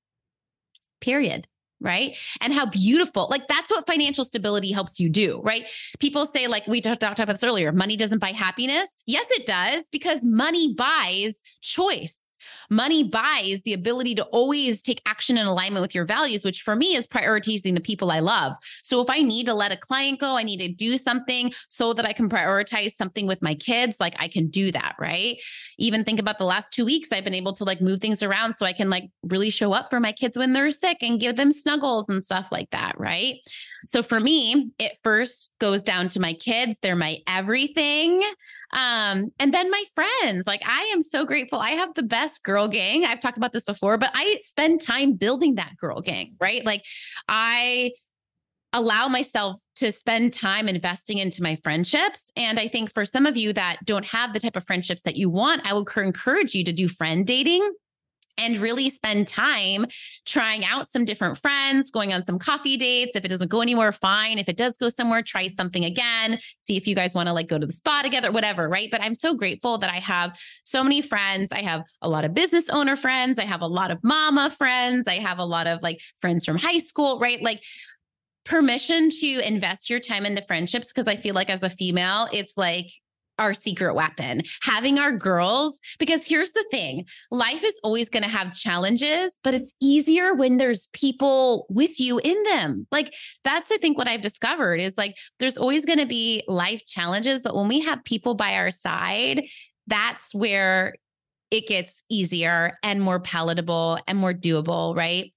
Period 1.03 1.47
right? 1.83 2.17
And 2.41 2.53
how 2.53 2.67
beautiful, 2.67 3.29
like 3.31 3.47
that's 3.49 3.71
what 3.71 3.87
financial 3.87 4.25
stability 4.25 4.73
helps 4.73 4.99
you 4.99 5.09
do, 5.09 5.41
right? 5.43 5.69
People 5.99 6.27
say, 6.27 6.47
like 6.47 6.67
we 6.67 6.81
talked, 6.81 7.03
about 7.03 7.27
this 7.27 7.45
earlier, 7.45 7.73
money 7.73 7.97
doesn't 7.97 8.19
buy 8.19 8.33
happiness. 8.33 8.89
Yes, 9.07 9.27
it 9.31 9.47
does, 9.47 9.89
because 9.91 10.23
money 10.23 10.75
buys 10.75 11.43
choice. 11.61 12.32
Money 12.71 13.05
buys 13.05 13.63
the 13.65 13.73
ability 13.73 14.15
to 14.17 14.25
always 14.25 14.83
take 14.83 15.03
action 15.07 15.37
in 15.37 15.47
alignment 15.47 15.83
with 15.83 15.95
your 15.95 16.05
values, 16.05 16.45
which 16.45 16.63
for 16.63 16.77
me 16.77 16.97
is 16.97 17.07
prioritizing 17.07 17.75
the 17.75 17.81
people 17.81 18.11
I 18.11 18.21
love. 18.21 18.57
So 18.83 19.01
if 19.01 19.11
I 19.11 19.23
need 19.23 19.47
to 19.47 19.55
let 19.55 19.73
a 19.73 19.77
client 19.77 20.21
go, 20.21 20.37
I 20.37 20.43
need 20.43 20.59
to 20.59 20.73
do 20.73 20.97
something 20.97 21.53
so 21.69 21.93
that 21.95 22.07
I 22.07 22.13
can 22.13 22.29
prioritize 22.29 22.95
something 22.95 23.27
with 23.27 23.43
my 23.43 23.55
kids, 23.55 23.97
like 24.01 24.15
I 24.19 24.29
can 24.29 24.49
do 24.49 24.73
that, 24.73 24.97
right? 24.99 25.37
Even 25.79 26.05
think 26.05 26.21
about 26.21 26.39
the 26.39 26.45
last 26.45 26.73
two 26.73 26.85
weeks, 26.85 27.13
I've 27.13 27.25
been 27.25 27.35
able 27.35 27.55
to 27.57 27.65
like 27.65 27.81
move 27.81 28.01
things 28.01 28.23
around 28.23 28.55
so 28.55 28.67
I 28.67 28.73
can 28.73 28.91
like 28.91 29.11
really 29.23 29.51
show 29.51 29.73
up 29.73 29.91
for 29.91 30.01
my 30.01 30.13
kids 30.13 30.37
when 30.37 30.53
they're 30.53 30.71
sick 30.71 30.99
and 31.03 31.21
give 31.21 31.37
them 31.37 31.51
snuggles 31.51 32.09
and 32.09 32.25
stuff 32.25 32.49
like 32.51 32.71
that, 32.71 32.99
right? 32.99 33.37
So 33.87 34.03
for 34.03 34.21
me, 34.21 34.71
it 34.79 34.93
first 35.03 35.51
goes 35.59 35.83
down 35.83 36.09
to 36.11 36.21
my 36.21 36.35
kids. 36.35 36.77
They're 36.83 36.97
my 36.97 37.19
everything. 37.27 38.23
Um, 38.73 39.33
and 39.39 39.53
then 39.53 39.71
my 39.71 39.85
friends, 39.95 40.47
like 40.47 40.63
I 40.67 40.91
am 40.93 41.03
so 41.03 41.25
grateful. 41.25 41.59
I 41.59 41.71
have 41.71 41.95
the 41.95 42.03
best 42.03 42.43
girl 42.43 42.69
gang. 42.69 43.05
I've 43.05 43.21
talked 43.21 43.37
about 43.37 43.53
this 43.53 43.65
before, 43.65 43.99
but 43.99 44.11
I 44.15 44.39
spend 44.43 44.81
time 44.81 45.15
building 45.15 45.57
that 45.57 45.77
girl 45.77 46.01
gang, 46.01 46.37
right? 46.41 46.65
Like 46.65 46.85
I 47.29 47.93
allow 48.73 49.09
myself 49.09 49.59
to 49.77 49.93
spend 49.93 50.33
time 50.33 50.69
investing 50.69 51.19
into 51.19 51.43
my 51.43 51.57
friendships. 51.57 52.31
And 52.37 52.59
I 52.59 52.69
think 52.69 52.91
for 52.91 53.05
some 53.05 53.27
of 53.27 53.37
you 53.37 53.53
that 53.53 53.79
don't 53.85 54.07
have 54.07 54.33
the 54.33 54.41
type 54.41 54.57
of 54.57 54.67
friendships 54.67 55.03
that 55.03 55.17
you 55.17 55.29
want, 55.29 55.63
I 55.65 55.75
will 55.75 55.87
encourage 55.97 56.55
you 56.55 56.65
to 56.65 56.73
do 56.73 56.89
friend 56.89 57.27
dating 57.27 57.71
and 58.39 58.59
really 58.59 58.91
spend 58.91 59.29
time 59.29 59.87
trying 60.27 60.65
out 60.65 60.89
some 60.89 61.05
different 61.05 61.39
friends, 61.39 61.91
going 61.91 62.13
on 62.13 62.25
some 62.25 62.39
coffee 62.39 62.77
dates. 62.77 63.15
If 63.15 63.25
it 63.25 63.29
doesn't 63.29 63.51
go 63.51 63.61
anywhere, 63.61 63.93
fine. 63.93 64.39
If 64.39 64.49
it 64.49 64.57
does 64.57 64.77
go 64.77 64.89
somewhere, 64.89 65.23
try 65.23 65.47
something 65.47 65.85
again. 65.85 66.39
See 66.61 66.77
if 66.77 66.87
you 66.87 66.95
guys 66.95 67.15
want 67.15 67.29
to 67.29 67.33
like 67.33 67.49
go 67.49 67.59
to 67.59 67.67
the 67.67 67.73
spa 67.73 68.03
together, 68.03 68.33
whatever, 68.33 68.69
right? 68.69 68.89
But 68.91 69.03
I'm 69.03 69.15
so 69.15 69.35
grateful 69.35 69.79
that 69.79 69.91
I 69.91 69.99
have 69.99 70.39
so 70.63 70.83
many 70.83 71.03
friends. 71.03 71.53
I 71.53 71.61
have 71.63 71.83
a 72.01 72.09
lot 72.09 72.25
of 72.25 72.35
business 72.35 72.69
owner 72.71 72.97
friends. 72.97 73.39
I 73.39 73.45
have 73.45 73.61
a 73.61 73.67
lot 73.67 73.91
of 73.91 73.99
mama 74.03 74.51
friends. 74.51 75.07
I 75.07 75.19
have 75.19 75.39
a 75.39 75.45
lot 75.45 75.67
of 75.67 75.83
like 75.83 76.01
friends 76.21 76.45
from 76.45 76.57
high 76.57 76.79
school, 76.79 77.19
right? 77.19 77.43
Like 77.43 77.63
permission 78.45 79.11
to 79.11 79.47
invest 79.47 79.89
your 79.89 80.01
time 80.01 80.27
into 80.27 80.43
friendships 80.43 80.89
because 80.89 81.07
I 81.07 81.17
feel 81.17 81.35
like 81.35 81.51
as 81.51 81.63
a 81.63 81.71
female, 81.71 82.29
it's 82.33 82.57
like 82.57 82.87
our 83.43 83.55
secret 83.55 83.95
weapon, 83.95 84.43
having 84.63 84.99
our 84.99 85.13
girls. 85.13 85.81
Because 85.99 86.25
here's 86.25 86.53
the 86.53 86.65
thing 86.71 87.05
life 87.31 87.63
is 87.65 87.79
always 87.83 88.09
going 88.09 88.23
to 88.23 88.29
have 88.29 88.55
challenges, 88.55 89.35
but 89.43 89.55
it's 89.55 89.73
easier 89.81 90.35
when 90.35 90.57
there's 90.57 90.87
people 90.93 91.67
with 91.69 91.99
you 92.01 92.19
in 92.19 92.43
them. 92.45 92.87
Like, 92.91 93.13
that's, 93.45 93.71
I 93.73 93.77
think, 93.77 93.99
what 93.99 94.09
I've 94.09 94.23
discovered 94.23 94.77
is 94.77 94.97
like 94.97 95.17
there's 95.39 95.59
always 95.59 95.85
going 95.85 95.99
to 95.99 96.07
be 96.07 96.43
life 96.47 96.83
challenges, 96.87 97.43
but 97.43 97.55
when 97.55 97.69
we 97.69 97.81
have 97.81 98.05
people 98.05 98.35
by 98.35 98.55
our 98.55 98.71
side, 98.71 99.45
that's 99.87 100.35
where 100.35 100.95
it 101.51 101.67
gets 101.67 102.03
easier 102.09 102.79
and 102.83 103.03
more 103.03 103.21
palatable 103.21 103.99
and 104.07 104.17
more 104.17 104.33
doable, 104.33 104.97
right? 104.97 105.33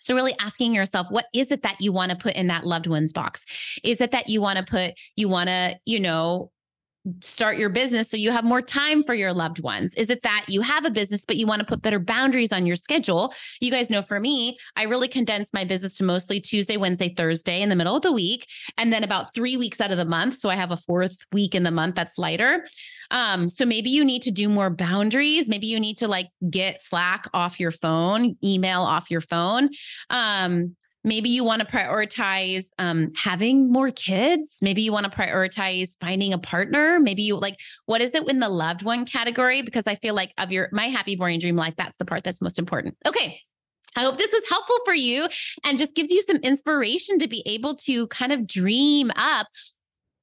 So, 0.00 0.14
really 0.14 0.34
asking 0.40 0.74
yourself, 0.74 1.08
what 1.10 1.26
is 1.34 1.50
it 1.50 1.62
that 1.62 1.80
you 1.80 1.92
want 1.92 2.10
to 2.10 2.16
put 2.16 2.34
in 2.34 2.46
that 2.46 2.64
loved 2.64 2.86
one's 2.86 3.12
box? 3.12 3.44
Is 3.82 4.00
it 4.00 4.12
that 4.12 4.28
you 4.28 4.40
want 4.40 4.58
to 4.58 4.64
put, 4.64 4.94
you 5.16 5.28
want 5.28 5.48
to, 5.48 5.78
you 5.84 5.98
know, 5.98 6.50
start 7.20 7.58
your 7.58 7.68
business 7.68 8.10
so 8.10 8.16
you 8.16 8.30
have 8.30 8.44
more 8.44 8.62
time 8.62 9.02
for 9.02 9.14
your 9.14 9.32
loved 9.32 9.60
ones? 9.62 9.94
Is 9.94 10.10
it 10.10 10.22
that 10.22 10.46
you 10.48 10.60
have 10.62 10.84
a 10.84 10.90
business, 10.90 11.24
but 11.24 11.36
you 11.36 11.46
want 11.46 11.60
to 11.60 11.66
put 11.66 11.82
better 11.82 11.98
boundaries 11.98 12.52
on 12.52 12.66
your 12.66 12.76
schedule? 12.76 13.32
You 13.60 13.70
guys 13.70 13.90
know 13.90 14.02
for 14.02 14.20
me, 14.20 14.58
I 14.76 14.84
really 14.84 15.08
condense 15.08 15.52
my 15.52 15.64
business 15.64 15.96
to 15.98 16.04
mostly 16.04 16.40
Tuesday, 16.40 16.76
Wednesday, 16.76 17.14
Thursday 17.14 17.62
in 17.62 17.68
the 17.68 17.76
middle 17.76 17.96
of 17.96 18.02
the 18.02 18.12
week, 18.12 18.46
and 18.76 18.92
then 18.92 19.04
about 19.04 19.34
three 19.34 19.56
weeks 19.56 19.80
out 19.80 19.90
of 19.90 19.96
the 19.96 20.04
month. 20.04 20.36
So 20.36 20.48
I 20.48 20.54
have 20.54 20.70
a 20.70 20.76
fourth 20.76 21.16
week 21.32 21.54
in 21.54 21.62
the 21.62 21.70
month 21.70 21.94
that's 21.94 22.18
lighter. 22.18 22.64
Um, 23.10 23.48
so 23.48 23.64
maybe 23.64 23.90
you 23.90 24.04
need 24.04 24.22
to 24.22 24.30
do 24.30 24.48
more 24.48 24.70
boundaries. 24.70 25.48
Maybe 25.48 25.66
you 25.66 25.80
need 25.80 25.98
to 25.98 26.08
like 26.08 26.28
get 26.50 26.80
Slack 26.80 27.26
off 27.32 27.58
your 27.58 27.70
phone, 27.70 28.36
email 28.44 28.82
off 28.82 29.10
your 29.10 29.20
phone. 29.20 29.70
Um, 30.10 30.76
Maybe 31.08 31.30
you 31.30 31.42
want 31.42 31.60
to 31.60 31.66
prioritize 31.66 32.66
um, 32.78 33.12
having 33.16 33.72
more 33.72 33.90
kids. 33.90 34.58
Maybe 34.60 34.82
you 34.82 34.92
want 34.92 35.10
to 35.10 35.18
prioritize 35.18 35.96
finding 36.02 36.34
a 36.34 36.38
partner. 36.38 37.00
Maybe 37.00 37.22
you 37.22 37.36
like, 37.36 37.56
what 37.86 38.02
is 38.02 38.14
it 38.14 38.28
in 38.28 38.40
the 38.40 38.50
loved 38.50 38.82
one 38.82 39.06
category? 39.06 39.62
Because 39.62 39.86
I 39.86 39.94
feel 39.96 40.14
like 40.14 40.34
of 40.36 40.52
your, 40.52 40.68
my 40.70 40.88
happy, 40.88 41.16
boring 41.16 41.40
dream 41.40 41.56
life, 41.56 41.72
that's 41.78 41.96
the 41.96 42.04
part 42.04 42.24
that's 42.24 42.42
most 42.42 42.58
important. 42.58 42.94
Okay. 43.06 43.40
I 43.96 44.02
hope 44.02 44.18
this 44.18 44.32
was 44.34 44.42
helpful 44.50 44.76
for 44.84 44.94
you 44.94 45.28
and 45.64 45.78
just 45.78 45.94
gives 45.94 46.12
you 46.12 46.20
some 46.20 46.36
inspiration 46.36 47.18
to 47.20 47.26
be 47.26 47.42
able 47.46 47.74
to 47.76 48.06
kind 48.08 48.30
of 48.30 48.46
dream 48.46 49.10
up 49.16 49.46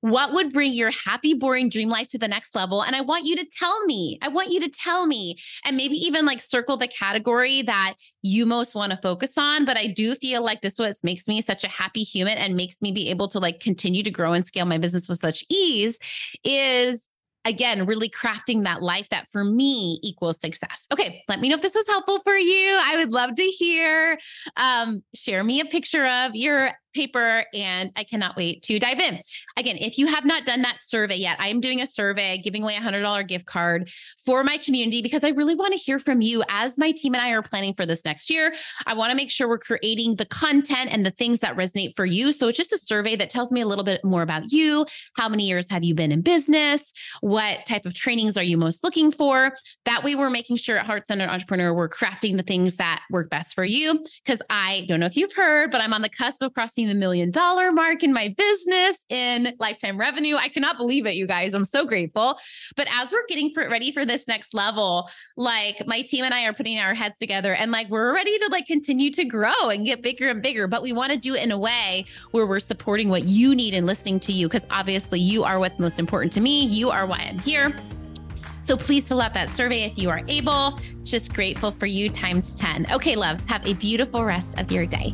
what 0.05 0.33
would 0.33 0.53
bring 0.53 0.71
your 0.71 0.91
happy, 0.91 1.33
boring 1.33 1.67
dream 1.67 1.89
life 1.89 2.07
to 2.09 2.19
the 2.19 2.27
next 2.27 2.53
level? 2.53 2.83
And 2.83 2.95
I 2.95 3.01
want 3.01 3.25
you 3.25 3.35
to 3.37 3.45
tell 3.57 3.83
me. 3.85 4.19
I 4.21 4.27
want 4.27 4.51
you 4.51 4.59
to 4.59 4.69
tell 4.69 5.07
me 5.07 5.35
and 5.63 5.75
maybe 5.75 5.95
even 5.95 6.27
like 6.27 6.41
circle 6.41 6.77
the 6.77 6.87
category 6.87 7.63
that 7.63 7.95
you 8.21 8.45
most 8.45 8.75
want 8.75 8.91
to 8.91 8.97
focus 8.97 9.35
on. 9.35 9.65
But 9.65 9.77
I 9.77 9.87
do 9.87 10.13
feel 10.13 10.43
like 10.43 10.61
this 10.61 10.77
what 10.77 10.95
makes 11.03 11.27
me 11.27 11.41
such 11.41 11.63
a 11.63 11.67
happy 11.67 12.03
human 12.03 12.37
and 12.37 12.55
makes 12.55 12.83
me 12.83 12.91
be 12.91 13.09
able 13.09 13.27
to 13.29 13.39
like 13.39 13.59
continue 13.59 14.03
to 14.03 14.11
grow 14.11 14.33
and 14.33 14.45
scale 14.45 14.65
my 14.65 14.77
business 14.77 15.09
with 15.09 15.19
such 15.19 15.43
ease 15.49 15.97
is 16.43 17.17
again, 17.43 17.85
really 17.85 18.09
crafting 18.09 18.63
that 18.63 18.81
life 18.81 19.07
that 19.09 19.27
for 19.29 19.43
me 19.43 19.99
equals 20.03 20.39
success. 20.39 20.87
Okay, 20.91 21.23
let 21.27 21.39
me 21.39 21.49
know 21.49 21.55
if 21.55 21.61
this 21.61 21.75
was 21.75 21.87
helpful 21.87 22.19
for 22.23 22.35
you. 22.35 22.77
I 22.81 22.97
would 22.97 23.11
love 23.11 23.35
to 23.35 23.43
hear. 23.43 24.19
Um, 24.57 25.03
share 25.13 25.43
me 25.43 25.61
a 25.61 25.65
picture 25.65 26.05
of 26.05 26.35
your 26.35 26.71
paper 26.95 27.45
and 27.53 27.91
I 27.95 28.03
cannot 28.03 28.35
wait 28.35 28.63
to 28.63 28.79
dive 28.79 28.99
in. 28.99 29.19
Again, 29.57 29.77
if 29.77 29.97
you 29.97 30.07
have 30.07 30.25
not 30.25 30.45
done 30.45 30.61
that 30.63 30.79
survey 30.79 31.17
yet, 31.17 31.39
I 31.39 31.49
am 31.49 31.61
doing 31.61 31.81
a 31.81 31.85
survey, 31.85 32.39
giving 32.39 32.63
away 32.63 32.75
a 32.75 32.79
$100 32.79 33.27
gift 33.27 33.45
card 33.45 33.89
for 34.25 34.43
my 34.43 34.57
community 34.57 35.01
because 35.01 35.23
I 35.23 35.29
really 35.29 35.55
want 35.55 35.73
to 35.73 35.79
hear 35.79 35.99
from 35.99 36.21
you 36.21 36.43
as 36.49 36.77
my 36.77 36.91
team 36.91 37.13
and 37.13 37.21
I 37.21 37.31
are 37.31 37.43
planning 37.43 37.73
for 37.73 37.85
this 37.85 38.03
next 38.05 38.29
year. 38.29 38.55
I 38.87 38.93
want 38.93 39.11
to 39.11 39.15
make 39.15 39.29
sure 39.29 39.47
we're 39.47 39.59
creating 39.59 40.15
the 40.15 40.25
content 40.25 40.89
and 40.91 41.05
the 41.05 41.11
things 41.11 41.41
that 41.41 41.55
resonate 41.55 41.95
for 41.95 42.05
you. 42.05 42.31
So 42.31 42.47
it's 42.47 42.57
just 42.57 42.73
a 42.73 42.79
survey 42.79 43.15
that 43.17 43.29
tells 43.29 43.51
me 43.51 43.61
a 43.61 43.67
little 43.67 43.83
bit 43.83 44.03
more 44.03 44.21
about 44.21 44.51
you. 44.51 44.85
How 45.17 45.29
many 45.29 45.47
years 45.47 45.67
have 45.69 45.83
you 45.83 45.93
been 45.93 46.11
in 46.11 46.21
business? 46.21 46.93
What 47.21 47.65
type 47.65 47.85
of 47.85 47.93
trainings 47.93 48.37
are 48.37 48.43
you 48.43 48.57
most 48.57 48.83
looking 48.83 49.11
for? 49.11 49.53
That 49.85 50.03
way, 50.03 50.15
we're 50.15 50.29
making 50.29 50.57
sure 50.57 50.77
at 50.77 50.85
Heart 50.85 51.07
Centered 51.07 51.29
Entrepreneur, 51.29 51.73
we're 51.73 51.89
crafting 51.89 52.37
the 52.37 52.43
things 52.43 52.77
that 52.77 53.01
work 53.11 53.29
best 53.29 53.53
for 53.53 53.65
you. 53.65 54.03
Because 54.25 54.41
I 54.49 54.85
don't 54.87 54.99
know 54.99 55.05
if 55.05 55.17
you've 55.17 55.33
heard, 55.33 55.71
but 55.71 55.81
I'm 55.81 55.93
on 55.93 56.01
the 56.01 56.09
cusp 56.09 56.41
of 56.41 56.53
crossing 56.53 56.84
the 56.87 56.95
million 56.95 57.31
dollar 57.31 57.71
mark 57.71 58.03
in 58.03 58.13
my 58.13 58.33
business 58.37 58.97
in 59.09 59.55
lifetime 59.59 59.99
revenue. 59.99 60.35
I 60.35 60.49
cannot 60.49 60.77
believe 60.77 61.05
it, 61.05 61.15
you 61.15 61.27
guys. 61.27 61.53
I'm 61.53 61.65
so 61.65 61.85
grateful. 61.85 62.37
But 62.75 62.87
as 62.93 63.11
we're 63.11 63.25
getting 63.27 63.51
for, 63.53 63.67
ready 63.69 63.91
for 63.91 64.05
this 64.05 64.27
next 64.27 64.53
level, 64.53 65.09
like 65.37 65.75
my 65.87 66.01
team 66.01 66.25
and 66.25 66.33
I 66.33 66.45
are 66.45 66.53
putting 66.53 66.77
our 66.79 66.93
heads 66.93 67.17
together 67.17 67.53
and 67.53 67.71
like 67.71 67.89
we're 67.89 68.13
ready 68.13 68.37
to 68.39 68.47
like 68.51 68.65
continue 68.65 69.11
to 69.11 69.25
grow 69.25 69.69
and 69.69 69.85
get 69.85 70.01
bigger 70.01 70.29
and 70.29 70.41
bigger. 70.41 70.67
But 70.67 70.81
we 70.81 70.93
want 70.93 71.11
to 71.11 71.17
do 71.17 71.35
it 71.35 71.43
in 71.43 71.51
a 71.51 71.57
way 71.57 72.05
where 72.31 72.45
we're 72.45 72.59
supporting 72.59 73.09
what 73.09 73.23
you 73.23 73.55
need 73.55 73.73
and 73.73 73.85
listening 73.85 74.19
to 74.21 74.31
you 74.31 74.47
because 74.47 74.65
obviously 74.69 75.19
you 75.19 75.43
are 75.43 75.59
what's 75.59 75.79
most 75.79 75.99
important 75.99 76.33
to 76.33 76.41
me. 76.41 76.65
You 76.65 76.89
are 76.89 77.05
why 77.05 77.19
I'm 77.19 77.39
here. 77.39 77.75
So 78.65 78.75
please 78.75 79.07
fill 79.07 79.21
out 79.21 79.35
that 79.35 79.55
survey 79.55 79.83
if 79.83 79.97
you 79.97 80.09
are 80.09 80.23
able. 80.27 80.79
Just 81.03 81.33
grateful 81.35 81.71
for 81.71 81.85
you 81.85 82.09
times 82.09 82.55
10. 82.55 82.87
Okay, 82.91 83.15
loves, 83.15 83.45
have 83.45 83.65
a 83.67 83.73
beautiful 83.73 84.25
rest 84.25 84.59
of 84.59 84.71
your 84.71 84.87
day. 84.87 85.13